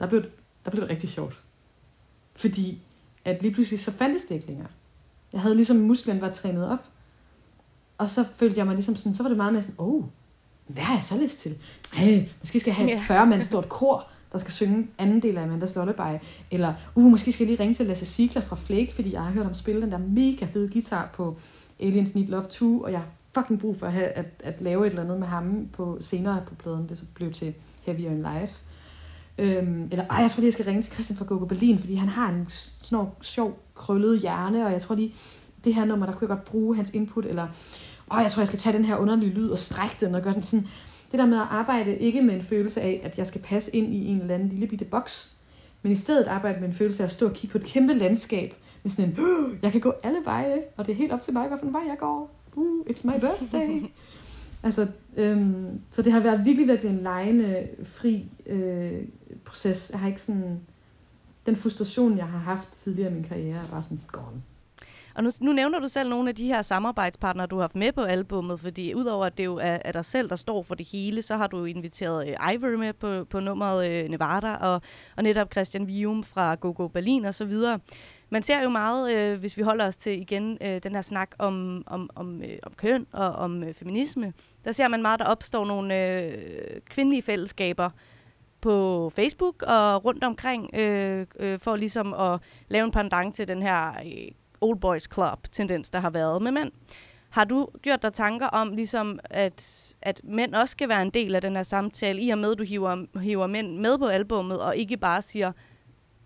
[0.00, 0.30] der blev, det-
[0.64, 1.38] der blev det rigtig sjovt.
[2.34, 2.82] Fordi
[3.24, 4.68] at lige pludselig så fandtes det ikke længere.
[5.32, 6.88] Jeg havde ligesom musklen var trænet op.
[7.98, 10.04] Og så følte jeg mig ligesom sådan, så var det meget mere sådan, oh,
[10.72, 11.54] hvad har jeg så lyst til?
[11.96, 13.04] Ej, måske skal jeg have et Ja.
[13.06, 16.18] 40 mand stort kor, der skal synge anden del af Amandas Lullaby.
[16.50, 19.30] Eller, uh, måske skal jeg lige ringe til Lasse Sigler fra Flake, fordi jeg har
[19.30, 21.38] hørt ham spille den der mega fede guitar på
[21.80, 24.86] Aliens Need Love 2, og jeg har fucking brug for at, have, at, at lave
[24.86, 26.88] et eller andet med ham på senere på pladen.
[26.88, 28.54] Det så blev til Heavier in Life.
[29.38, 31.94] Øhm, eller, ej, jeg tror lige, jeg skal ringe til Christian fra Gogo Berlin, fordi
[31.94, 35.14] han har en snor, sjov, krøllet hjerne, og jeg tror lige,
[35.64, 37.48] det her nummer, der kunne jeg godt bruge hans input, eller,
[38.14, 40.34] åh, jeg tror, jeg skal tage den her underlige lyd og strække den, og gøre
[40.34, 40.66] den sådan,
[41.10, 43.94] det der med at arbejde ikke med en følelse af, at jeg skal passe ind
[43.94, 45.32] i en eller anden lille bitte boks,
[45.82, 47.94] men i stedet arbejde med en følelse af at stå og kigge på et kæmpe
[47.94, 51.20] landskab, med sådan en, "Åh, jeg kan gå alle veje, og det er helt op
[51.22, 52.30] til mig, hvilken vej jeg går.
[52.56, 53.82] Uh, it's my birthday.
[54.62, 58.92] altså, øhm, så det har været virkelig, virkelig en lejende, fri øh,
[59.44, 59.90] proces.
[59.90, 60.60] Jeg har ikke sådan,
[61.46, 64.42] den frustration, jeg har haft tidligere i min karriere, er bare sådan gone.
[65.20, 67.92] Og nu, nu nævner du selv nogle af de her samarbejdspartnere, du har haft med
[67.92, 70.86] på albummet, fordi udover at det jo er, er dig selv, der står for det
[70.86, 74.82] hele, så har du inviteret øh, Ivory med på, på nummeret øh, Nevada, og,
[75.16, 77.78] og netop Christian Vium fra GoGo Berlin og så videre.
[78.30, 81.30] Man ser jo meget, øh, hvis vi holder os til igen øh, den her snak
[81.38, 84.32] om, om, om, øh, om køn og om øh, feminisme,
[84.64, 87.90] der ser man meget, der opstår nogle øh, kvindelige fællesskaber
[88.60, 93.62] på Facebook og rundt omkring, øh, øh, for ligesom at lave en pendant til den
[93.62, 94.30] her øh,
[94.60, 96.70] old boys club-tendens, der har været med mænd.
[97.30, 101.34] Har du gjort dig tanker om, ligesom at, at mænd også skal være en del
[101.34, 104.60] af den her samtale, i og med, at du hiver, hiver mænd med på albummet,
[104.60, 105.52] og ikke bare siger,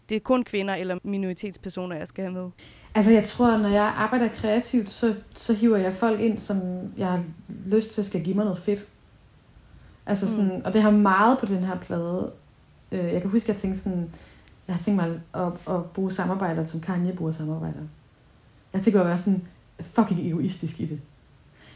[0.08, 2.50] det er kun kvinder eller minoritetspersoner, jeg skal have med?
[2.94, 6.60] Altså jeg tror, når jeg arbejder kreativt, så, så hiver jeg folk ind, som
[6.96, 7.24] jeg har
[7.66, 8.86] lyst til skal give mig noget fedt.
[10.06, 12.32] Altså sådan, og det har meget på den her plade.
[12.92, 14.10] Øh, jeg kan huske, at jeg tænkte sådan,
[14.66, 17.80] jeg har tænkt mig at, at bruge samarbejder, som Kanye bruger samarbejder.
[18.74, 19.42] Jeg tænker at være sådan
[19.80, 21.00] fucking egoistisk i det.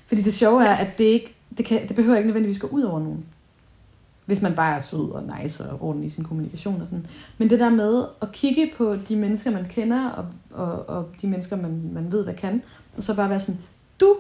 [0.07, 2.83] Fordi det sjove er, at det ikke, det, kan, det behøver ikke nødvendigvis gå ud
[2.83, 3.25] over nogen.
[4.27, 7.07] Hvis man bare er sød og nice og ordentlig i sin kommunikation og sådan.
[7.39, 11.27] Men det der med at kigge på de mennesker, man kender, og, og, og de
[11.27, 12.63] mennesker, man, man ved, hvad kan,
[12.97, 13.61] og så bare være sådan,
[14.01, 14.17] du,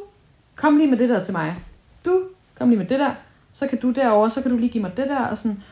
[0.57, 1.57] kom lige med det der til mig.
[2.05, 2.23] Du,
[2.55, 3.15] kom lige med det der.
[3.53, 5.27] Så kan du derover, så kan du lige give mig det der.
[5.27, 5.63] Og, sådan,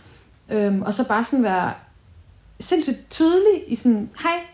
[0.48, 1.72] øhm, og så bare sådan være
[2.60, 4.46] sindssygt tydelig i sådan, hej,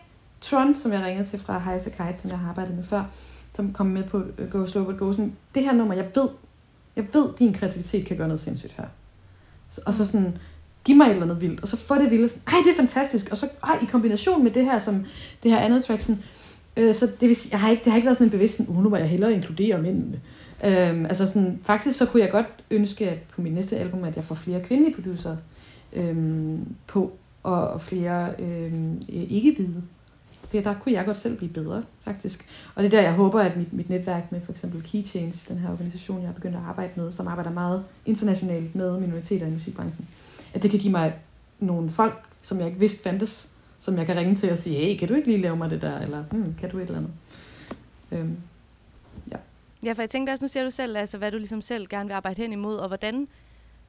[0.43, 3.03] Tron, som jeg ringede til fra Heise Kite, som jeg har arbejdet med før,
[3.55, 6.29] som kom med på øh, Go Slow But Go, sådan, det her nummer, jeg ved,
[6.95, 8.85] jeg ved, din kreativitet kan gøre noget sindssygt her.
[9.69, 10.37] Så- Og så sådan,
[10.85, 12.75] giv mig et eller andet vildt, og så få det vildt, sådan, ej, det er
[12.75, 15.05] fantastisk, og så ej, i kombination med det her, som
[15.43, 16.23] det her andet track, sådan,
[16.77, 18.57] øh, så det vil sige, jeg har ikke, det har ikke været sådan en bevidst,
[18.57, 20.21] sådan, uh, nu må jeg hellere inkludere mændene.
[20.65, 24.15] Øhm, altså sådan, faktisk så kunne jeg godt ønske, at på min næste album, at
[24.15, 25.35] jeg får flere kvindelige producer
[25.93, 27.11] øhm, på,
[27.43, 29.83] og, og flere øhm, ikke-hvide.
[30.53, 32.45] Det, der kunne jeg godt selv blive bedre, faktisk.
[32.75, 35.33] Og det er der, jeg håber, at mit, mit netværk med for eksempel Key Change,
[35.47, 39.47] den her organisation, jeg har begyndt at arbejde med, som arbejder meget internationalt med minoriteter
[39.47, 40.07] i musikbranchen,
[40.53, 41.13] at det kan give mig
[41.59, 44.99] nogle folk, som jeg ikke vidste fandtes, som jeg kan ringe til og sige, hey,
[44.99, 47.11] kan du ikke lige lave mig det der, eller hmm, kan du et eller andet.
[48.11, 48.37] Øhm,
[49.31, 49.37] Ja,
[49.83, 52.07] ja, for jeg tænkte også, nu ser du selv, altså, hvad du ligesom selv gerne
[52.07, 53.27] vil arbejde hen imod, og hvordan,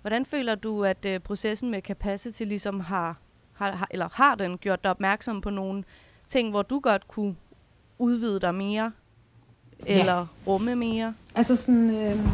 [0.01, 3.17] hvordan føler du, at øh, processen med Capacity ligesom har,
[3.53, 5.85] har, har, eller har den gjort dig opmærksom på nogle
[6.29, 7.37] ting, hvor du godt kunne
[7.99, 8.93] udvide dig mere,
[9.87, 10.01] Ja.
[10.01, 11.15] eller rumme mere?
[11.35, 12.27] Altså sådan, øh,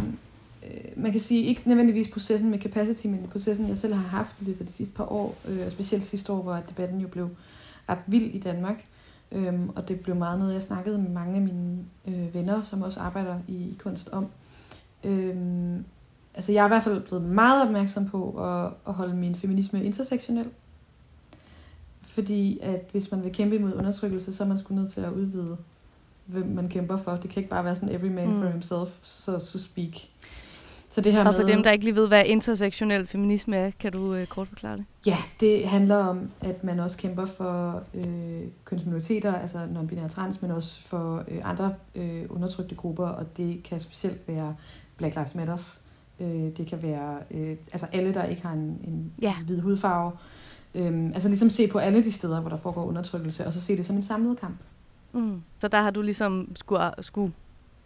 [0.64, 4.36] øh, man kan sige, ikke nødvendigvis processen med capacity, men processen, jeg selv har haft
[4.40, 7.08] i løbet af de sidste par år, øh, og specielt sidste år, hvor debatten jo
[7.08, 7.28] blev
[7.88, 8.84] ret vild i Danmark.
[9.32, 12.82] Øhm, og det blev meget noget, jeg snakkede med mange af mine øh, venner, som
[12.82, 14.26] også arbejder i, i kunst om.
[15.04, 15.84] Øhm,
[16.34, 19.84] altså jeg er i hvert fald blevet meget opmærksom på at, at holde min feminisme
[19.84, 20.48] intersektionel.
[22.14, 25.12] Fordi at hvis man vil kæmpe imod undertrykkelse, så er man sgu nødt til at
[25.12, 25.56] udvide,
[26.26, 27.10] hvem man kæmper for.
[27.12, 28.40] Det kan ikke bare være sådan every man mm.
[28.40, 29.94] for himself, so to speak.
[30.92, 33.70] Så det her Og for med, dem, der ikke lige ved, hvad intersektionel feminisme er,
[33.80, 34.84] kan du øh, kort forklare det?
[35.06, 40.50] Ja, det handler om, at man også kæmper for øh, kønsminoriteter, altså non-binære trans, men
[40.50, 44.56] også for øh, andre øh, undertrykte grupper, og det kan specielt være
[44.96, 45.80] Black Lives Matters.
[46.20, 49.34] Øh, det kan være øh, altså alle, der ikke har en, en Ja.
[49.46, 50.12] hvid hudfarve.
[50.74, 53.76] Øhm, altså ligesom se på alle de steder, hvor der foregår undertrykkelse, og så se
[53.76, 54.56] det som en samlet kamp.
[55.12, 55.42] Mm.
[55.60, 57.32] Så der har du ligesom skulle, skulle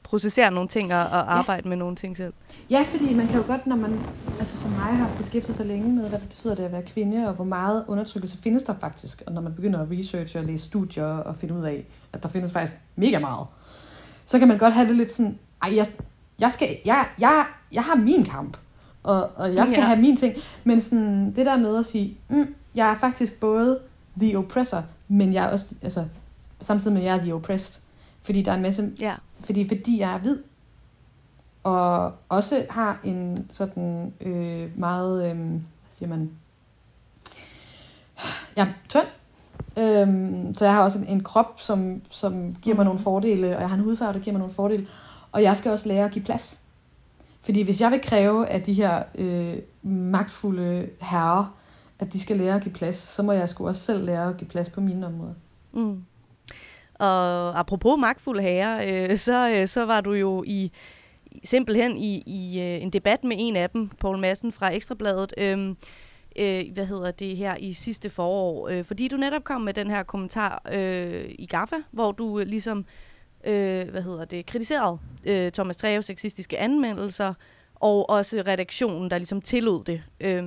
[0.03, 2.33] processere nogle ting og, og arbejde med nogle ting selv.
[2.70, 4.01] Ja, fordi man kan jo godt, når man
[4.38, 7.29] altså som mig har beskæftiget sig længe med, hvad det betyder det at være kvinde,
[7.29, 10.64] og hvor meget undertrykkelse findes der faktisk, og når man begynder at researche og læse
[10.64, 13.47] studier og finde ud af, at der findes faktisk mega meget,
[14.25, 15.87] så kan man godt have det lidt sådan, ej, jeg,
[16.40, 18.57] jeg, skal, jeg, jeg, jeg har min kamp,
[19.03, 19.83] og, og jeg skal Ja.
[19.83, 19.87] ja.
[19.88, 23.80] have min ting, men sådan, det der med at sige, mm, jeg er faktisk både
[24.20, 26.04] the oppressor, men jeg er også, altså,
[26.60, 27.82] samtidig med, at jeg er the oppressed,
[28.22, 29.14] fordi der er en masse Ja.
[29.40, 30.38] fordi, fordi jeg er hvid,
[31.62, 35.60] og også har en sådan øh, meget, øh, hvad
[35.92, 36.30] siger man,
[38.56, 39.06] er tynd,
[39.78, 43.60] øhm, så jeg har også en, en krop, som, som giver mig nogle fordele, og
[43.60, 44.87] jeg har en hudfarve, der giver mig nogle fordele,
[45.32, 46.60] og jeg skal også lære at give plads.
[47.42, 51.54] Fordi hvis jeg vil kræve af de her øh, magtfulde herrer,
[51.98, 54.37] at de skal lære at give plads, så må jeg sgu også selv lære at
[54.37, 55.35] give plads på mine områder.
[55.72, 56.04] Mm.
[56.94, 60.72] Og apropos magtfulde herrer, øh, så, øh, så var du jo i
[61.44, 65.68] simpelthen i, i øh, en debat med en af dem, Poul Madsen fra Ekstrabladet, øh,
[66.37, 69.90] øh, hvad hedder det her, i sidste forår, øh, fordi du netop kom med den
[69.90, 72.78] her kommentar øh, i GAFA, hvor du øh, ligesom,
[73.44, 77.35] øh, hvad hedder det, kritiserede øh, Thomas Treves sexistiske anmeldelser,
[77.74, 80.02] og også redaktionen, der ligesom tillod det.
[80.20, 80.42] Øh,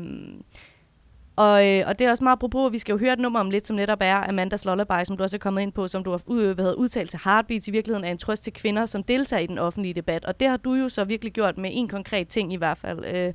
[1.37, 3.39] og, øh, og det er også meget apropos, at vi skal jo høre et nummer
[3.39, 6.03] om lidt, som netop er Amandas Lullaby, som du også er kommet ind på, som
[6.03, 8.85] du har ud, hvad hedder, udtalt til Heartbeats, i virkeligheden er en trøst til kvinder,
[8.85, 10.25] som deltager i den offentlige debat.
[10.25, 13.05] Og det har du jo så virkelig gjort med en konkret ting i hvert fald
[13.05, 13.33] øh,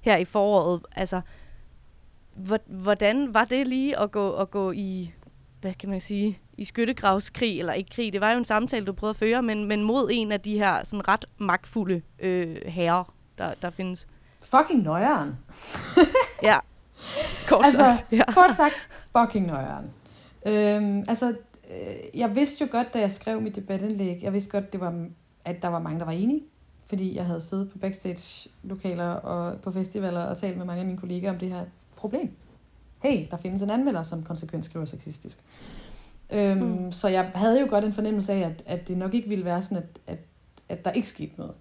[0.00, 0.80] her i foråret.
[0.96, 1.20] Altså,
[2.34, 5.12] hvor- hvordan var det lige at gå, at gå i,
[5.60, 8.92] hvad kan man sige, i skyttegravskrig, eller ikke krig, det var jo en samtale, du
[8.92, 13.14] prøvede at føre, men, men mod en af de her sådan ret magtfulde øh, herrer,
[13.38, 14.06] der, der findes.
[14.44, 15.36] Fucking nøjeren.
[16.42, 16.56] Ja,
[17.48, 18.12] kort Altså, sagt.
[18.12, 18.32] Ja.
[18.32, 18.74] Kort sagt,
[19.16, 19.90] fucking nøjeren.
[20.46, 21.28] Øhm, altså,
[21.70, 25.06] øh, jeg vidste jo godt, da jeg skrev mit debatindlæg, jeg vidste godt, det var,
[25.44, 26.42] at der var mange, der var enige.
[26.86, 30.98] Fordi jeg havde siddet på backstage-lokaler og på festivaler og talt med mange af mine
[30.98, 31.64] kollegaer om det her
[31.96, 32.30] problem.
[33.02, 35.38] Hey, der findes en anmelder, som konsekvent skriver sexistisk.
[36.34, 36.92] Øhm, mm.
[36.92, 39.62] Så jeg havde jo godt en fornemmelse af, at, at det nok ikke ville være
[39.62, 40.18] sådan, at, at,
[40.68, 41.54] at der ikke skete noget,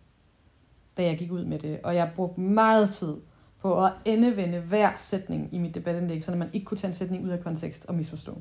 [0.97, 1.79] da jeg gik ud med det.
[1.83, 3.15] Og jeg brugte meget tid
[3.61, 7.25] på at endevende hver sætning i mit debatindlæg, så man ikke kunne tage en sætning
[7.25, 8.37] ud af kontekst og misforstå.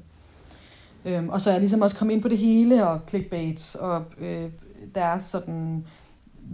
[1.05, 4.05] Øhm, og så er jeg ligesom også kommet ind på det hele, og clickbaits, og
[4.19, 4.51] øh,
[4.95, 5.87] deres sådan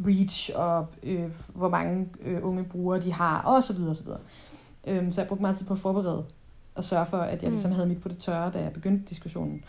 [0.07, 4.05] reach, og øh, hvor mange øh, unge brugere de har, og så videre, og så
[4.05, 4.21] videre.
[4.87, 6.25] Øhm, så jeg brugte meget tid på at forberede,
[6.75, 7.55] og sørge for, at jeg Mm.
[7.55, 9.65] ligesom havde mit på det tørre, da jeg begyndte diskussionen.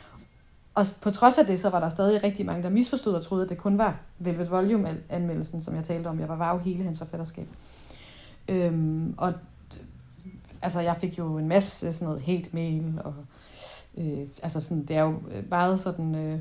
[0.75, 3.43] Og på trods af det, så var der stadig rigtig mange, der misforstod og troede,
[3.43, 6.19] at det kun var Velvet Volume-anmeldelsen, som jeg talte om.
[6.19, 7.47] Jeg var, jo hele hans forfatterskab.
[8.49, 9.33] Øhm, og
[10.61, 13.13] altså, jeg fik jo en masse sådan noget hate-mail, og
[13.97, 16.39] øh, altså sådan, det er jo øh, meget sådan, øh,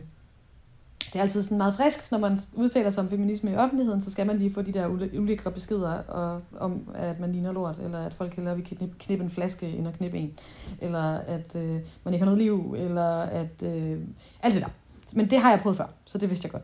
[1.12, 4.10] det er altid sådan meget frisk, når man udtaler sig om feminisme i offentligheden, så
[4.10, 4.86] skal man lige få de der
[5.18, 9.24] ulækre beskeder og, om, at man ligner lort, eller at folk hellere vil knippe, knippe
[9.24, 10.38] en flaske, end at knippe en,
[10.80, 13.62] eller at øh, man ikke har noget liv, eller at...
[13.62, 14.00] Øh,
[14.42, 14.68] alt det der.
[15.12, 16.62] Men det har jeg prøvet før, så det vidste jeg godt.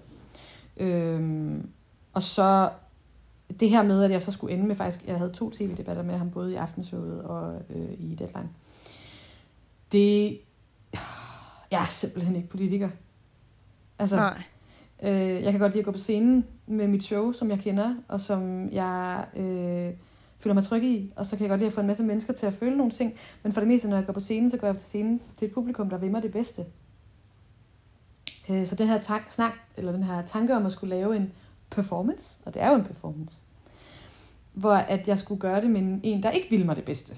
[0.77, 1.69] Øhm,
[2.13, 2.71] og så
[3.61, 6.15] det her med, at jeg så skulle ende med faktisk, jeg havde to tv-debatter med
[6.15, 8.49] ham, både i Aftenshowet og øh, i Deadline.
[9.93, 10.41] Det,
[11.71, 12.89] jeg er simpelthen ikke politiker.
[13.99, 14.43] Altså, Nej.
[15.03, 17.95] øh, jeg kan godt lide at gå på scenen med mit show, som jeg kender,
[18.09, 19.91] og som jeg øh,
[20.39, 21.13] føler mig tryg i.
[21.17, 22.93] Og så kan jeg godt lide at få en masse mennesker til at føle nogle
[22.93, 23.15] ting.
[23.43, 25.49] Men for det meste, når jeg går på scenen, så går jeg til scenen til
[25.49, 26.65] et publikum, der vil mig det bedste.
[28.51, 31.33] Øh, så den her tank, snak, eller den her tanke om at skulle lave en
[31.75, 33.45] performance, og det er jo en performance,
[34.53, 37.15] hvor at jeg skulle gøre det med en, der ikke ville mig det bedste.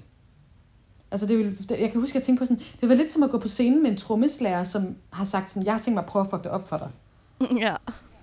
[1.11, 3.23] Altså det ville, jeg kan huske, at jeg tænkte på sådan, det var lidt som
[3.23, 6.01] at gå på scenen med en trommeslager, som har sagt sådan, jeg har tænkt mig
[6.01, 6.89] at prøve at fuck det op for dig.
[7.65, 7.75] ja.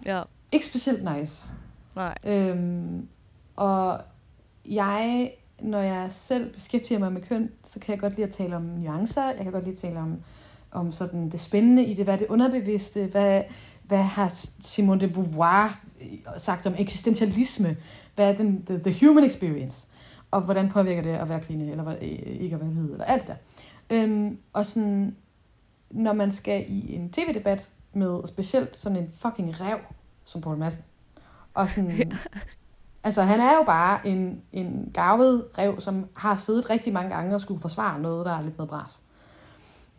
[0.06, 0.22] Ja.
[0.52, 1.54] Ikke specielt nice.
[1.96, 2.14] Nej.
[2.24, 3.08] Øhm,
[3.56, 4.00] og
[4.68, 8.56] jeg, når jeg selv beskæftiger mig med køn, så kan jeg godt lide at tale
[8.56, 9.26] om nuancer.
[9.26, 10.16] Jeg kan godt lide at tale om,
[10.72, 12.04] om sådan det spændende i det.
[12.04, 13.06] Hvad er det underbevidste?
[13.06, 13.42] Hvad,
[13.82, 14.28] hvad har
[14.60, 15.80] Simone de Beauvoir
[16.36, 17.76] sagt om eksistentialisme?
[18.14, 19.88] Hvad er den, the, the human experience?
[20.30, 23.22] Og hvordan påvirker det at være kvinde, eller hvad- ikke at være hvid, eller alt
[23.22, 24.02] det der.
[24.02, 25.16] Øhm, og sådan,
[25.90, 29.78] når man skal i en tv-debat med specielt sådan en fucking rev,
[30.24, 30.82] som Paul Madsen,
[31.54, 32.12] og sådan,
[33.04, 37.34] altså han er jo bare en, en gavet rev, som har siddet rigtig mange gange
[37.34, 39.02] og skulle forsvare noget, der er lidt noget bras.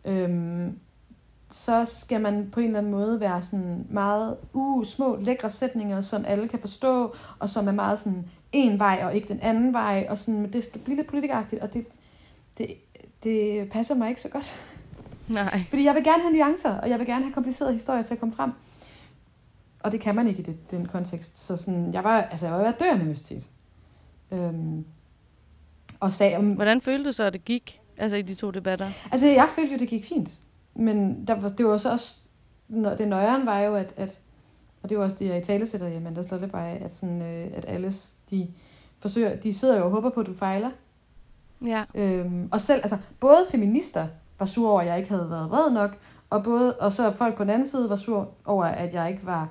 [0.04, 0.78] Øhm,
[1.54, 6.00] så skal man på en eller anden måde være sådan meget uh, små, lækre sætninger,
[6.00, 9.72] som alle kan forstå, og som er meget sådan en vej og ikke den anden
[9.72, 11.86] vej, og sådan, men det skal blive lidt politikeragtigt, og det,
[12.58, 12.66] det,
[13.22, 14.56] det passer mig ikke så godt.
[15.28, 15.64] Nej.
[15.68, 18.20] Fordi jeg vil gerne have nuancer, og jeg vil gerne have komplicerede historier til at
[18.20, 18.52] komme frem.
[19.80, 21.38] Og det kan man ikke i det, den kontekst.
[21.38, 23.46] Så sådan, jeg var, altså, jeg var ved at dø af nervøsitet.
[24.30, 24.84] Øhm,
[26.00, 27.80] og sagde, om, Hvordan følte du så, at det gik?
[27.96, 28.86] Altså i de to debatter?
[29.12, 30.38] Altså, jeg følte jo, det gik fint.
[30.74, 32.20] Men der, var- det var så også...
[32.98, 34.20] Det nøjeren var jo, at, at...
[34.82, 37.50] Og det var også det, jeg i tale sætter i Amandas Lollebej, at, sådan, øh,
[37.54, 37.92] at alle,
[38.30, 38.48] de,
[38.98, 40.70] forsøger, de sidder jo og håber på, at du fejler.
[41.64, 41.84] Ja.
[41.94, 44.06] Øhm, og selv, altså, både feminister
[44.38, 45.96] var sure over, at jeg ikke havde været vred nok,
[46.30, 49.26] og, både, og så folk på den anden side var sur over, at jeg ikke
[49.26, 49.48] var,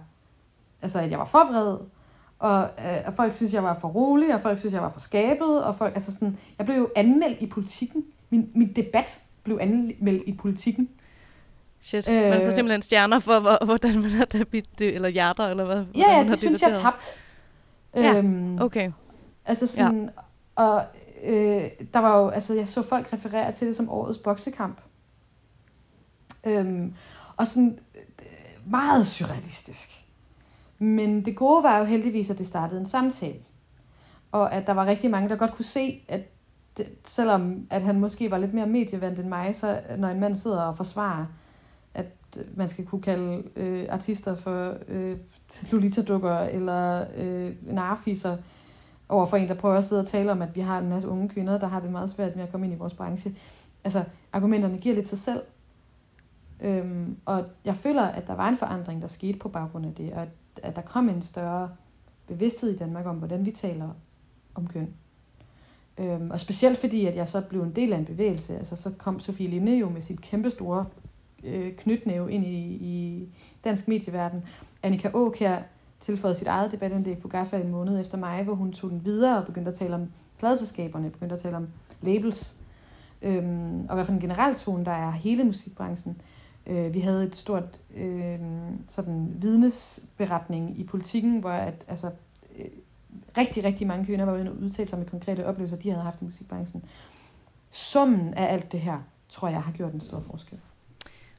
[0.81, 1.77] altså, at jeg var for vred,
[2.39, 4.99] og øh, at folk synes, jeg var for rolig, og folk synes, jeg var for
[4.99, 8.03] skabet, og folk, altså sådan, jeg blev jo anmeldt i politikken.
[8.29, 10.89] Min, min debat blev anmeldt i politikken.
[11.83, 12.09] Shit.
[12.09, 12.29] Øh.
[12.29, 15.85] Man får simpelthen stjerner for, hvor, hvordan man har debit, eller hjerter, eller hvad?
[15.95, 16.93] Ja, ja, har det synes jeg debatteret.
[16.93, 17.05] tabt.
[17.95, 18.91] Ja, Øhm, Okay.
[19.45, 20.03] Altså sådan,
[20.57, 20.63] ja.
[20.63, 20.83] og
[21.23, 21.61] øh,
[21.93, 24.81] der var jo, altså jeg så folk referere til det som årets boksekamp.
[26.43, 26.93] Øhm,
[27.37, 29.89] og sådan øh, meget surrealistisk.
[30.79, 33.39] Men det gode var jo heldigvis, at det startede en samtale.
[34.31, 36.21] Og at der var rigtig mange, der godt kunne se, at
[36.77, 40.35] det, selvom at han måske var lidt mere medievandt end mig, så når en mand
[40.35, 41.25] sidder og forsvarer,
[42.55, 45.17] man skal kunne kalde øh, artister for øh,
[45.71, 48.37] Lolita-dukker eller øh, narfisser,
[49.09, 51.07] over for en, der prøver at sidde og tale om, at vi har en masse
[51.07, 53.35] unge kvinder, der har det meget svært med at komme ind i vores branche.
[53.83, 55.41] Altså, argumenterne giver lidt sig selv.
[56.61, 60.13] Øhm, og jeg føler, at der var en forandring, der skete på baggrund af det,
[60.13, 60.29] og at,
[60.63, 61.69] at der kom en større
[62.27, 63.89] bevidsthed i Danmark om, hvordan vi taler
[64.55, 64.93] om køn.
[65.97, 68.57] Øhm, og specielt fordi, at jeg så blev en del af en bevægelse.
[68.57, 70.85] Altså, så kom Sofie Linde jo med sit kæmpestore
[71.45, 73.27] øh, knytnæve ind i, i
[73.63, 74.43] dansk medieverden.
[74.83, 75.57] Annika Åkær
[75.99, 79.37] tilføjede sit eget debatindlæg på GAFA en måned efter mig, hvor hun tog den videre
[79.37, 80.07] og begyndte at tale om
[80.39, 81.67] pladeselskaberne, begyndte at tale om
[82.01, 82.57] labels,
[83.21, 86.21] øhm, og hvad for en generel tone, der er hele musikbranchen.
[86.67, 88.39] Øh, vi havde et stort øh,
[88.87, 92.11] sådan vidnesberetning i politikken, hvor at, altså,
[92.59, 92.65] øh,
[93.37, 96.21] rigtig, rigtig mange kvinder var ude og udtale sig med konkrete oplevelser, de havde haft
[96.21, 96.83] i musikbranchen.
[97.71, 100.59] Summen af alt det her, tror jeg, har gjort en stor forskel.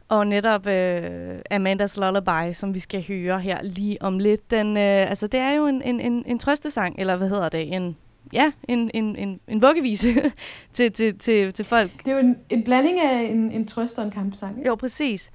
[0.08, 5.10] Og netop øh, Amandas Lullaby, som vi skal høre her lige om lidt, den, øh,
[5.10, 7.96] altså det er jo en, en, en, en trøstesang, eller hvad hedder det, en,
[8.32, 10.08] ja, en, en, en, en vuggevise
[10.72, 11.90] til, til, til, til folk.
[12.04, 14.58] Det er jo en, en blanding af en, en trøst og en kampsang.
[14.58, 14.68] Ikke?
[14.68, 15.31] Jo, præcis.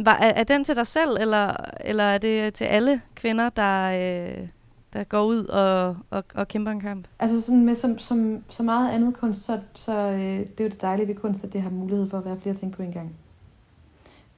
[0.00, 3.82] Var, er, er den til dig selv, eller, eller er det til alle kvinder, der,
[3.84, 4.48] øh,
[4.92, 7.08] der går ud og, og, og kæmper en kamp?
[7.18, 10.70] Altså sådan med som, som, så meget andet kunst, så, så øh, det er jo
[10.70, 12.92] det dejlige ved kunst, at det har mulighed for at være flere ting på en
[12.92, 13.16] gang.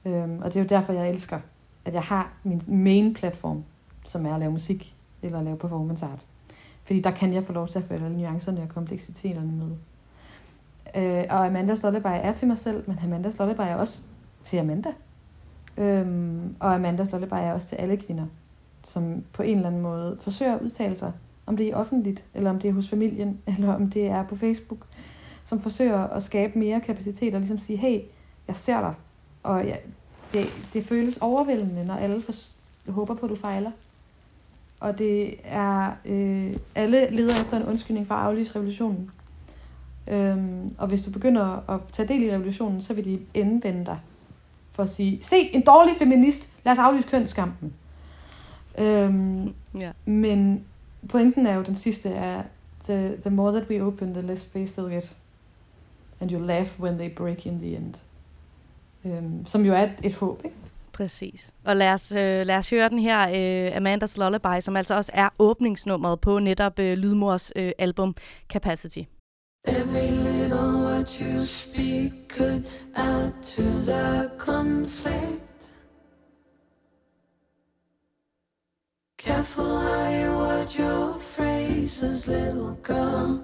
[0.05, 1.39] Øhm, og det er jo derfor, jeg elsker,
[1.85, 3.63] at jeg har min main platform,
[4.05, 6.25] som er at lave musik eller at lave performance art.
[6.83, 9.71] Fordi der kan jeg få lov til at følge alle nuancerne og kompleksiteterne med.
[10.95, 14.01] Øh, og Amanda Lullaby er til mig selv, men Amanda Lullaby er også
[14.43, 14.89] til Amanda.
[15.77, 18.25] Øhm, og Amanda Lullaby er også til alle kvinder,
[18.83, 21.11] som på en eller anden måde forsøger at udtale sig,
[21.45, 24.35] om det er offentligt, eller om det er hos familien, eller om det er på
[24.35, 24.85] Facebook,
[25.43, 27.99] som forsøger at skabe mere kapacitet og ligesom sige, hey,
[28.47, 28.93] jeg ser dig,
[29.45, 29.79] og jeg,
[30.33, 32.33] det, det føles overvældende, når alle for,
[32.91, 33.71] håber på, at du fejler.
[34.79, 39.11] Og det er, øh, alle leder efter en undskyldning for at aflyse revolutionen.
[40.07, 43.99] Øhm, og hvis du begynder at tage del i revolutionen, så vil de indvende dig
[44.71, 47.73] for at sige, se, en dårlig feminist, lad os aflyse kønskampen.
[48.79, 49.91] Øhm, Ja.
[50.05, 50.63] men
[51.09, 52.43] pointen er jo den sidste er,
[52.83, 55.17] the, the more that we open, the less space they'll get.
[56.19, 57.93] And you laugh when they break in the end.
[59.05, 60.55] Øhm, som jo er et, et håb, ikke?
[60.93, 61.51] Præcis.
[61.65, 65.11] Og lad os, øh, lad os høre den her øh, Amandas Lullaby, som altså også
[65.13, 68.15] er åbningsnummeret på netop øh, Lydmors øh, album
[68.49, 68.99] Capacity.
[69.67, 72.63] Every little word you speak could
[72.95, 75.73] add to the conflict.
[79.17, 83.41] Careful how you word your phrases, little girl.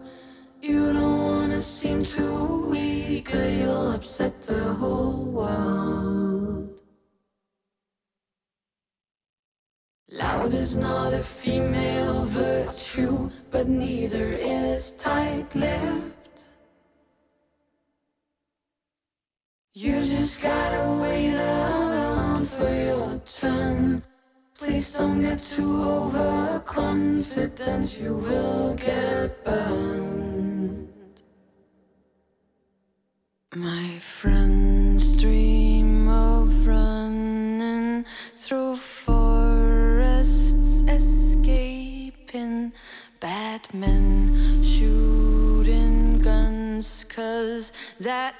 [0.64, 6.80] You don't wanna seem too weak, or you'll upset the whole world.
[10.12, 16.46] Loud is not a female virtue, but neither is tight lipped.
[19.74, 24.04] You just gotta wait around for your turn.
[24.54, 30.31] Please don't get too overconfident, you will get burned.
[33.58, 38.06] My friends dream of running
[38.38, 40.10] through forests,
[40.88, 42.72] escaping
[43.20, 48.36] bad men, shooting guns, cause that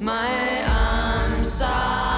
[0.00, 2.09] my arms are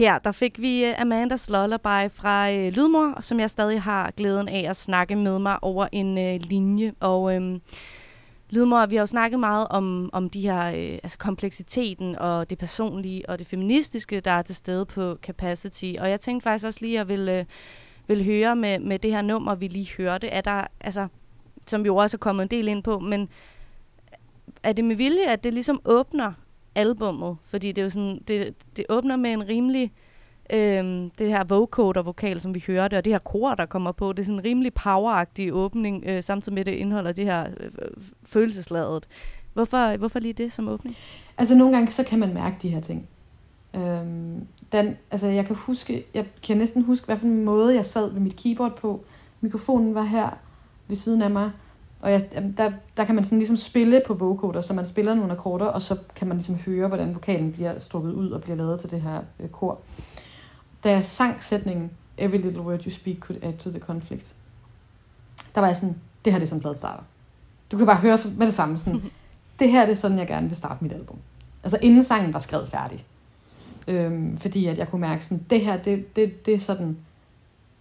[0.00, 4.48] Her der fik vi uh, Amandas Lullaby fra uh, Lydmor, som jeg stadig har glæden
[4.48, 6.92] af at snakke med mig over en uh, linje.
[7.00, 7.60] Og um,
[8.50, 12.58] Lydmor, vi har jo snakket meget om, om de her, øh, altså kompleksiteten og det
[12.58, 15.92] personlige og det feministiske, der er til stede på Capacity.
[15.98, 17.44] Og jeg tænkte faktisk også lige, at jeg vil, øh,
[18.06, 21.08] vil høre med, med det her nummer, vi lige hørte, er der, altså,
[21.66, 23.28] som vi jo også er kommet en del ind på, men
[24.62, 26.32] er det med vilje, at det ligesom åbner
[26.74, 27.36] albummet?
[27.44, 29.92] Fordi det er jo sådan, det, det åbner med en rimelig
[30.52, 34.18] Øhm, det her vocoder-vokal, som vi hørte, og det her kor, der kommer på, det
[34.18, 37.68] er sådan en rimelig poweragtig åbning, øh, samtidig med det indeholder det her øh,
[38.22, 39.08] følelsesladet.
[39.54, 40.96] Hvorfor, hvorfor lige det som åbning?
[41.38, 43.08] Altså nogle gange, så kan man mærke de her ting.
[43.74, 48.20] Øhm, den, altså jeg kan huske, jeg kan næsten huske, hvilken måde jeg sad ved
[48.20, 49.04] mit keyboard på.
[49.40, 50.30] Mikrofonen var her
[50.88, 51.50] ved siden af mig,
[52.00, 55.14] og jeg, jamen, der, der kan man sådan ligesom spille på vocoder, så man spiller
[55.14, 58.56] nogle akkorder, og så kan man ligesom høre, hvordan vokalen bliver strukket ud og bliver
[58.56, 59.78] lavet til det her øh, kor.
[60.84, 64.36] Da jeg sang sætningen, Every little word you speak could add to the conflict,
[65.54, 67.02] der var jeg sådan, det her det er sådan pladen starter.
[67.72, 69.02] Du kan bare høre med det samme, sådan,
[69.58, 71.18] det her det er sådan, jeg gerne vil starte mit album.
[71.62, 73.04] Altså inden sangen var skrevet færdig.
[73.88, 76.96] Øhm, fordi at jeg kunne mærke sådan, det her, det, det, det er sådan,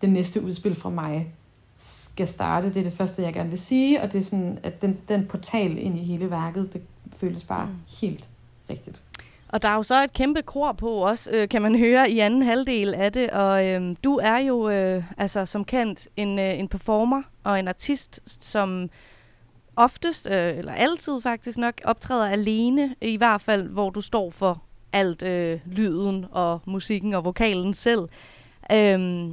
[0.01, 1.33] det næste udspil fra mig
[1.79, 2.67] skal starte.
[2.67, 5.25] Det er det første, jeg gerne vil sige, og det er sådan, at den, den
[5.25, 6.81] portal ind i hele værket, det
[7.15, 7.75] føles bare mm.
[8.01, 8.29] helt
[8.69, 9.03] rigtigt.
[9.49, 12.19] Og der er jo så et kæmpe kor på også, øh, kan man høre i
[12.19, 13.29] anden halvdel af det.
[13.29, 17.67] Og øh, du er jo øh, altså som kendt en, øh, en performer og en
[17.67, 18.89] artist, som
[19.75, 22.95] oftest, øh, eller altid faktisk nok, optræder alene.
[23.01, 24.61] I hvert fald, hvor du står for
[24.93, 28.01] alt øh, lyden og musikken og vokalen selv.
[28.71, 29.29] Øh,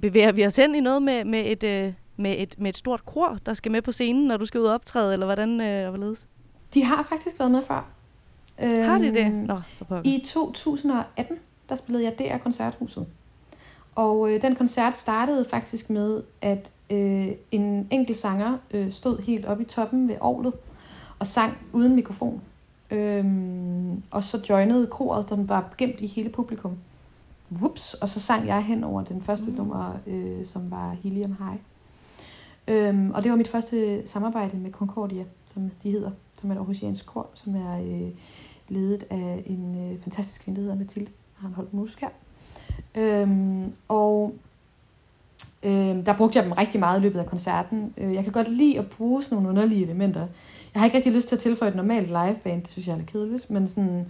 [0.00, 3.04] bevæger vi os hen i noget med, med, et, øh, med, et, med et stort
[3.04, 5.88] kor, der skal med på scenen, når du skal ud og optræde, eller hvordan øh,
[5.88, 6.26] hvorledes?
[6.74, 7.86] De har faktisk været med før.
[8.58, 9.26] Har de det?
[9.26, 10.10] Øhm, Nå, for pokker.
[10.10, 11.36] I 2018,
[11.68, 13.06] der spillede jeg DR Koncerthuset.
[13.94, 19.46] Og øh, den koncert startede faktisk med, at øh, en enkelt sanger øh, stod helt
[19.46, 20.52] oppe i toppen ved orglet
[21.18, 22.40] og sang uden mikrofon.
[22.90, 26.76] Øhm, og så joinede koret, der var gemt i hele publikum.
[27.50, 29.56] Whoops, og så sang jeg hen over den første mm.
[29.56, 31.60] nummer, øh, som var Helium High.
[32.68, 36.58] Øhm, og det var mit første samarbejde med Concordia, som de hedder, som er et
[36.58, 38.10] aarhusiansk kor, som er øh,
[38.68, 42.08] ledet af en øh, fantastisk kvinde, der hedder Mathilde Harnholdt Musk her.
[42.94, 44.34] Øhm, og
[45.62, 47.94] øhm, der brugte jeg dem rigtig meget i løbet af koncerten.
[47.96, 50.26] Øh, jeg kan godt lide at bruge sådan nogle underlige elementer.
[50.74, 52.98] Jeg har ikke rigtig lyst til at tilføje et normalt liveband, det synes jeg er
[52.98, 54.06] lidt kedeligt, men sådan,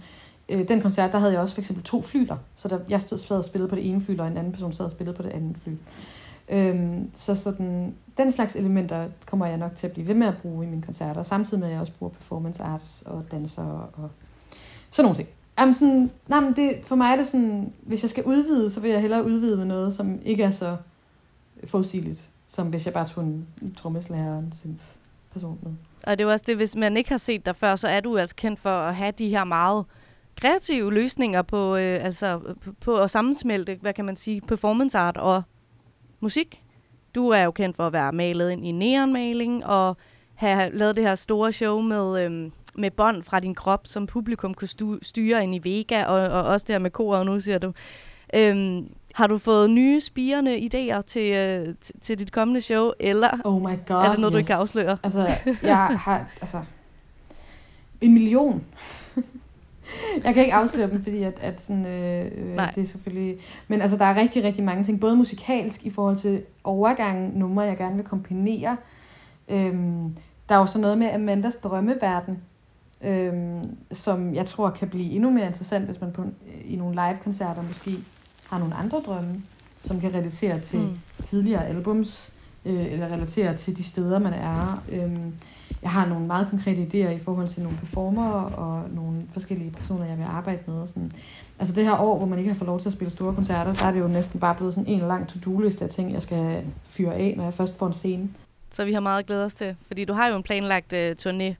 [0.49, 3.17] øh, den koncert, der havde jeg også for eksempel to flyler, så der, jeg stod
[3.17, 5.23] sad og spillede på det ene fly, og en anden person sad og spillede på
[5.23, 5.73] det andet fly.
[6.49, 10.37] Øhm, så sådan, den slags elementer kommer jeg nok til at blive ved med at
[10.41, 14.09] bruge i mine koncerter, samtidig med at jeg også bruger performance arts og danser og
[14.91, 15.29] sådan nogle ting.
[15.59, 18.79] Jamen sådan, nej, men det, for mig er det sådan, hvis jeg skal udvide, så
[18.79, 20.77] vil jeg hellere udvide med noget, som ikke er så
[21.65, 24.79] forudsigeligt, som hvis jeg bare tog en trommeslager og en
[25.33, 25.71] person med.
[26.03, 27.99] Og det er jo også det, hvis man ikke har set dig før, så er
[27.99, 29.85] du altså kendt for at have de her meget
[30.41, 32.39] kreative løsninger på, øh, altså,
[32.81, 35.43] på, at sammensmelte, hvad kan man sige, performance art og
[36.19, 36.61] musik.
[37.15, 39.97] Du er jo kendt for at være malet ind i neonmaling og
[40.35, 44.53] have lavet det her store show med, øhm, med bånd fra din krop, som publikum
[44.53, 47.73] kunne styre ind i Vega, og, og også der med koret nu, siger du.
[48.33, 53.61] Øhm, har du fået nye spirende idéer til, øh, til dit kommende show, eller Oh
[53.61, 54.43] my god, er det noget, du yes.
[54.43, 54.97] ikke kan afsløre?
[55.03, 55.27] Altså,
[55.63, 56.61] jeg har, altså,
[58.01, 58.63] en million.
[60.23, 62.71] jeg kan ikke afsløre dem, fordi at, at sådan, øh, øh, Nej.
[62.75, 63.37] det er selvfølgelig...
[63.67, 67.63] Men altså, der er rigtig, rigtig mange ting, både musikalsk i forhold til overgangen, numre,
[67.63, 68.77] jeg gerne vil kombinere.
[69.49, 70.15] Øhm,
[70.49, 72.37] der er jo så noget med Amandas drømmeverden,
[73.01, 76.23] øhm, som jeg tror kan blive endnu mere interessant, hvis man på,
[76.65, 77.91] i nogle live-koncerter måske
[78.49, 79.43] har nogle andre drømme,
[79.81, 80.99] som kan relatere til mm.
[81.23, 82.33] tidligere albums,
[82.65, 84.83] øh, eller relatere til de steder, man er.
[84.91, 85.33] Øhm,
[85.85, 90.05] jeg har nogle meget konkrete idéer i forhold til nogle performer og nogle forskellige personer,
[90.05, 90.75] jeg vil arbejde med.
[90.75, 91.11] Og sådan.
[91.59, 93.73] Altså det her år, hvor man ikke har fået lov til at spille store koncerter,
[93.73, 96.63] der er det jo næsten bare blevet sådan en lang to-do-liste af ting, jeg skal
[96.83, 98.29] fyre af, når jeg først får en scene.
[98.71, 99.75] Så vi har meget at glæde os til.
[99.87, 101.53] Fordi du har jo en planlagt øh, turné,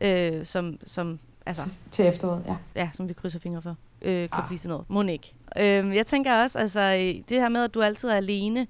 [0.00, 2.56] øh, som, som, altså, Til, til efteråret, ja.
[2.76, 4.46] ja, som vi krydser fingre for, øh, kan Ah.
[4.46, 5.10] blive til noget.
[5.10, 5.32] Ikke.
[5.58, 6.90] Øh, jeg tænker også, altså,
[7.28, 8.66] det her med, at du altid er alene,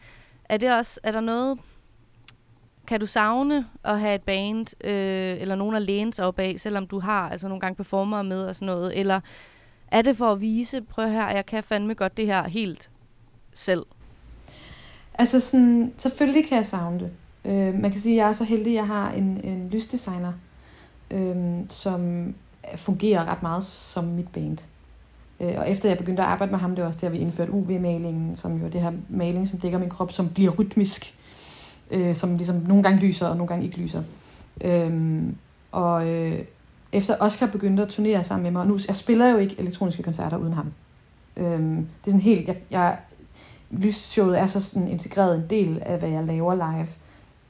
[0.49, 1.59] er det også, er der noget,
[2.87, 6.55] kan du savne at have et band, øh, eller nogen at læne sig op af,
[6.59, 9.21] selvom du har altså nogle gange performer med og sådan noget, eller
[9.89, 12.91] er det for at vise, prøv her, jeg kan fandme godt det her helt
[13.53, 13.83] selv?
[15.15, 17.11] Altså sådan, selvfølgelig kan jeg savne det.
[17.45, 20.33] Øh, man kan sige, at jeg er så heldig, at jeg har en, en lysdesigner,
[21.11, 21.37] øh,
[21.69, 22.35] som
[22.77, 24.59] fungerer ret meget som mit band.
[25.41, 27.53] Øh, og efter jeg begyndte at arbejde med ham, det var også der, vi indførte
[27.53, 31.15] UV-malingen, som jo er det her maling, som dækker min krop, som bliver rytmisk.
[31.91, 34.03] Øh, som ligesom nogle gange lyser, og nogle gange ikke lyser.
[34.65, 35.23] Øh,
[35.73, 36.39] og øh,
[36.93, 40.03] efter Oscar begyndte at turnere sammen med mig, og nu, jeg spiller jo ikke elektroniske
[40.03, 40.73] koncerter uden ham.
[41.37, 42.97] Øh, det er sådan helt, jeg, jeg
[43.71, 46.89] lysshowet er så sådan integreret en del af, hvad jeg laver live,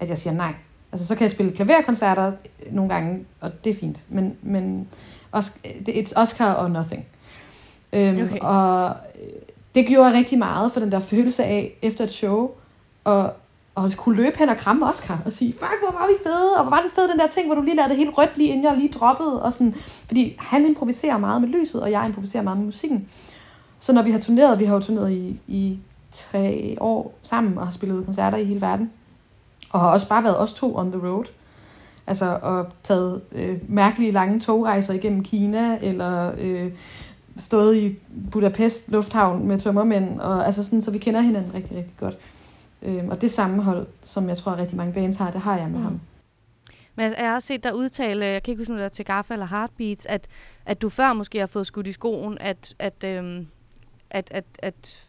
[0.01, 0.55] at jeg siger nej.
[0.93, 2.33] Altså, så kan jeg spille klaverkoncerter
[2.71, 4.05] nogle gange, og det er fint.
[4.09, 4.89] Men, men
[5.33, 7.07] Oscar, it's Oscar or nothing.
[7.93, 8.39] Øhm, Okay.
[8.41, 9.29] Og øh,
[9.75, 12.51] det gjorde rigtig meget for den der følelse af, efter et show,
[13.05, 13.33] og,
[13.75, 16.63] og kunne løbe hen og kramme Oscar og sige, fuck, hvor var vi fede, og
[16.65, 18.49] hvor var den fede den der ting, hvor du lige lavede det helt rødt, lige
[18.49, 19.75] inden jeg lige droppede, og sådan,
[20.07, 23.09] fordi han improviserer meget med lyset, og jeg improviserer meget med musikken.
[23.81, 25.79] Så når vi har turneret, vi har jo turneret i, i
[26.11, 28.91] tre år sammen, og har spillet koncerter i hele verden,
[29.71, 31.25] og har også bare været os to on the road,
[32.07, 36.71] altså og taget øh, mærkelige lange togrejser igennem Kina, eller øh,
[37.37, 37.97] stået i
[38.31, 42.19] Budapest Lufthavn med tømmermænd, og altså sådan, så vi kender hinanden rigtig, rigtig godt.
[42.85, 45.79] Øhm, og det sammenhold, som jeg tror rigtig mange bands har, det har jeg med
[45.79, 45.85] mm.
[45.85, 46.01] ham.
[46.95, 49.35] Men jeg har også set dig udtale, jeg kan ikke huske, om det til Gaffa
[49.35, 50.27] eller Heartbeats, at,
[50.67, 53.47] at du før måske har fået skudt i skoen, at, at, øhm,
[54.11, 55.03] at, at, at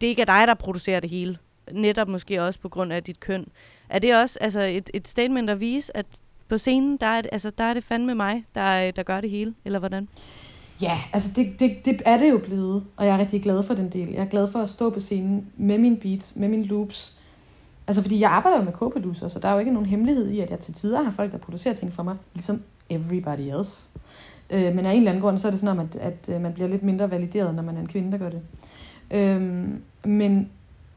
[0.00, 1.38] det ikke er dig, der producerer det hele.
[1.72, 3.46] Netop måske også på grund af dit køn.
[3.88, 6.06] Er det også altså et, et statement at vise, at
[6.48, 9.54] på scenen, der er, altså, der er det fandme mig, der, der gør det hele,
[9.64, 10.08] eller hvordan?
[10.82, 13.74] Ja, altså det, det, det er det jo blevet, og jeg er rigtig glad for
[13.74, 14.08] den del.
[14.08, 17.16] Jeg er glad for at stå på scenen med mine beats, med mine loops.
[17.86, 20.40] Altså fordi jeg arbejder jo med co-producer, så der er jo ikke nogen hemmelighed i,
[20.40, 23.88] at jeg til tider har folk, der producerer ting for mig, ligesom everybody else.
[24.50, 26.40] Øh, men af en eller anden grund, så er det sådan om, at, at øh,
[26.40, 28.42] man bliver lidt mindre valideret, når man er en kvinde, der gør det.
[29.10, 29.68] Øh,
[30.04, 30.48] men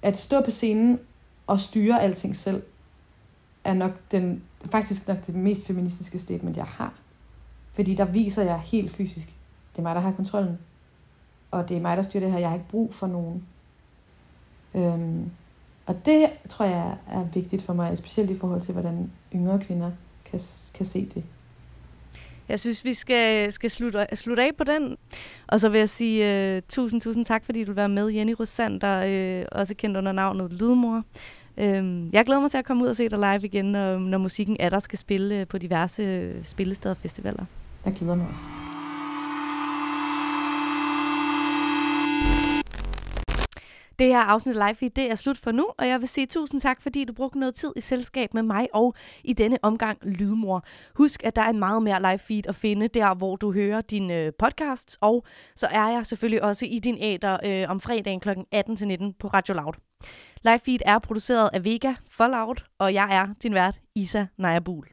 [0.02, 1.00] at stå på scenen
[1.48, 2.62] og styre alting selv,
[3.64, 6.94] er nok den, faktisk nok det mest feministiske statement, jeg har.
[7.74, 9.34] Fordi der viser jeg helt fysisk,
[9.74, 10.60] det er mig, der har kontrollen.
[11.52, 12.40] Og det er mig, der styrer det her.
[12.40, 13.44] Jeg har ikke brug for nogen.
[14.76, 15.32] Øhm,
[15.86, 19.92] og det tror jeg er vigtigt for mig, specielt i forhold til, hvordan yngre kvinder
[20.26, 20.40] kan,
[20.74, 21.24] kan se det.
[22.50, 24.98] Jeg synes, vi skal, skal slutte, slutte af på den.
[25.48, 28.36] Og så vil jeg sige uh, tusind, tusind tak, fordi du vil være med, Jenny
[28.40, 31.04] Rosand, der uh, også kendt under navnet Lydmor.
[31.58, 34.18] Uh, jeg glæder mig til at komme ud og se dig live igen, når, når
[34.18, 37.46] musikken er der skal spille uh, på diverse spillesteder og festivaler.
[37.86, 38.73] Jeg glæder mig også.
[44.00, 46.62] Det her afsnit Life feed, det er slut for nu, og jeg vil sige tusind
[46.62, 50.64] tak, fordi du brugte noget tid i selskab med mig og i denne omgang Lydmor.
[50.96, 53.82] Husk, at der er en meget mere live feed at finde der, hvor du hører
[53.82, 55.26] din øh, podcast, og
[55.56, 58.30] så er jeg selvfølgelig også i din æder øh, om fredagen kl.
[58.30, 58.36] 18-19
[59.20, 59.74] på Radio Loud.
[60.44, 64.86] Live feed er produceret af Vega for Loud, og jeg er din vært, Isa Najabul.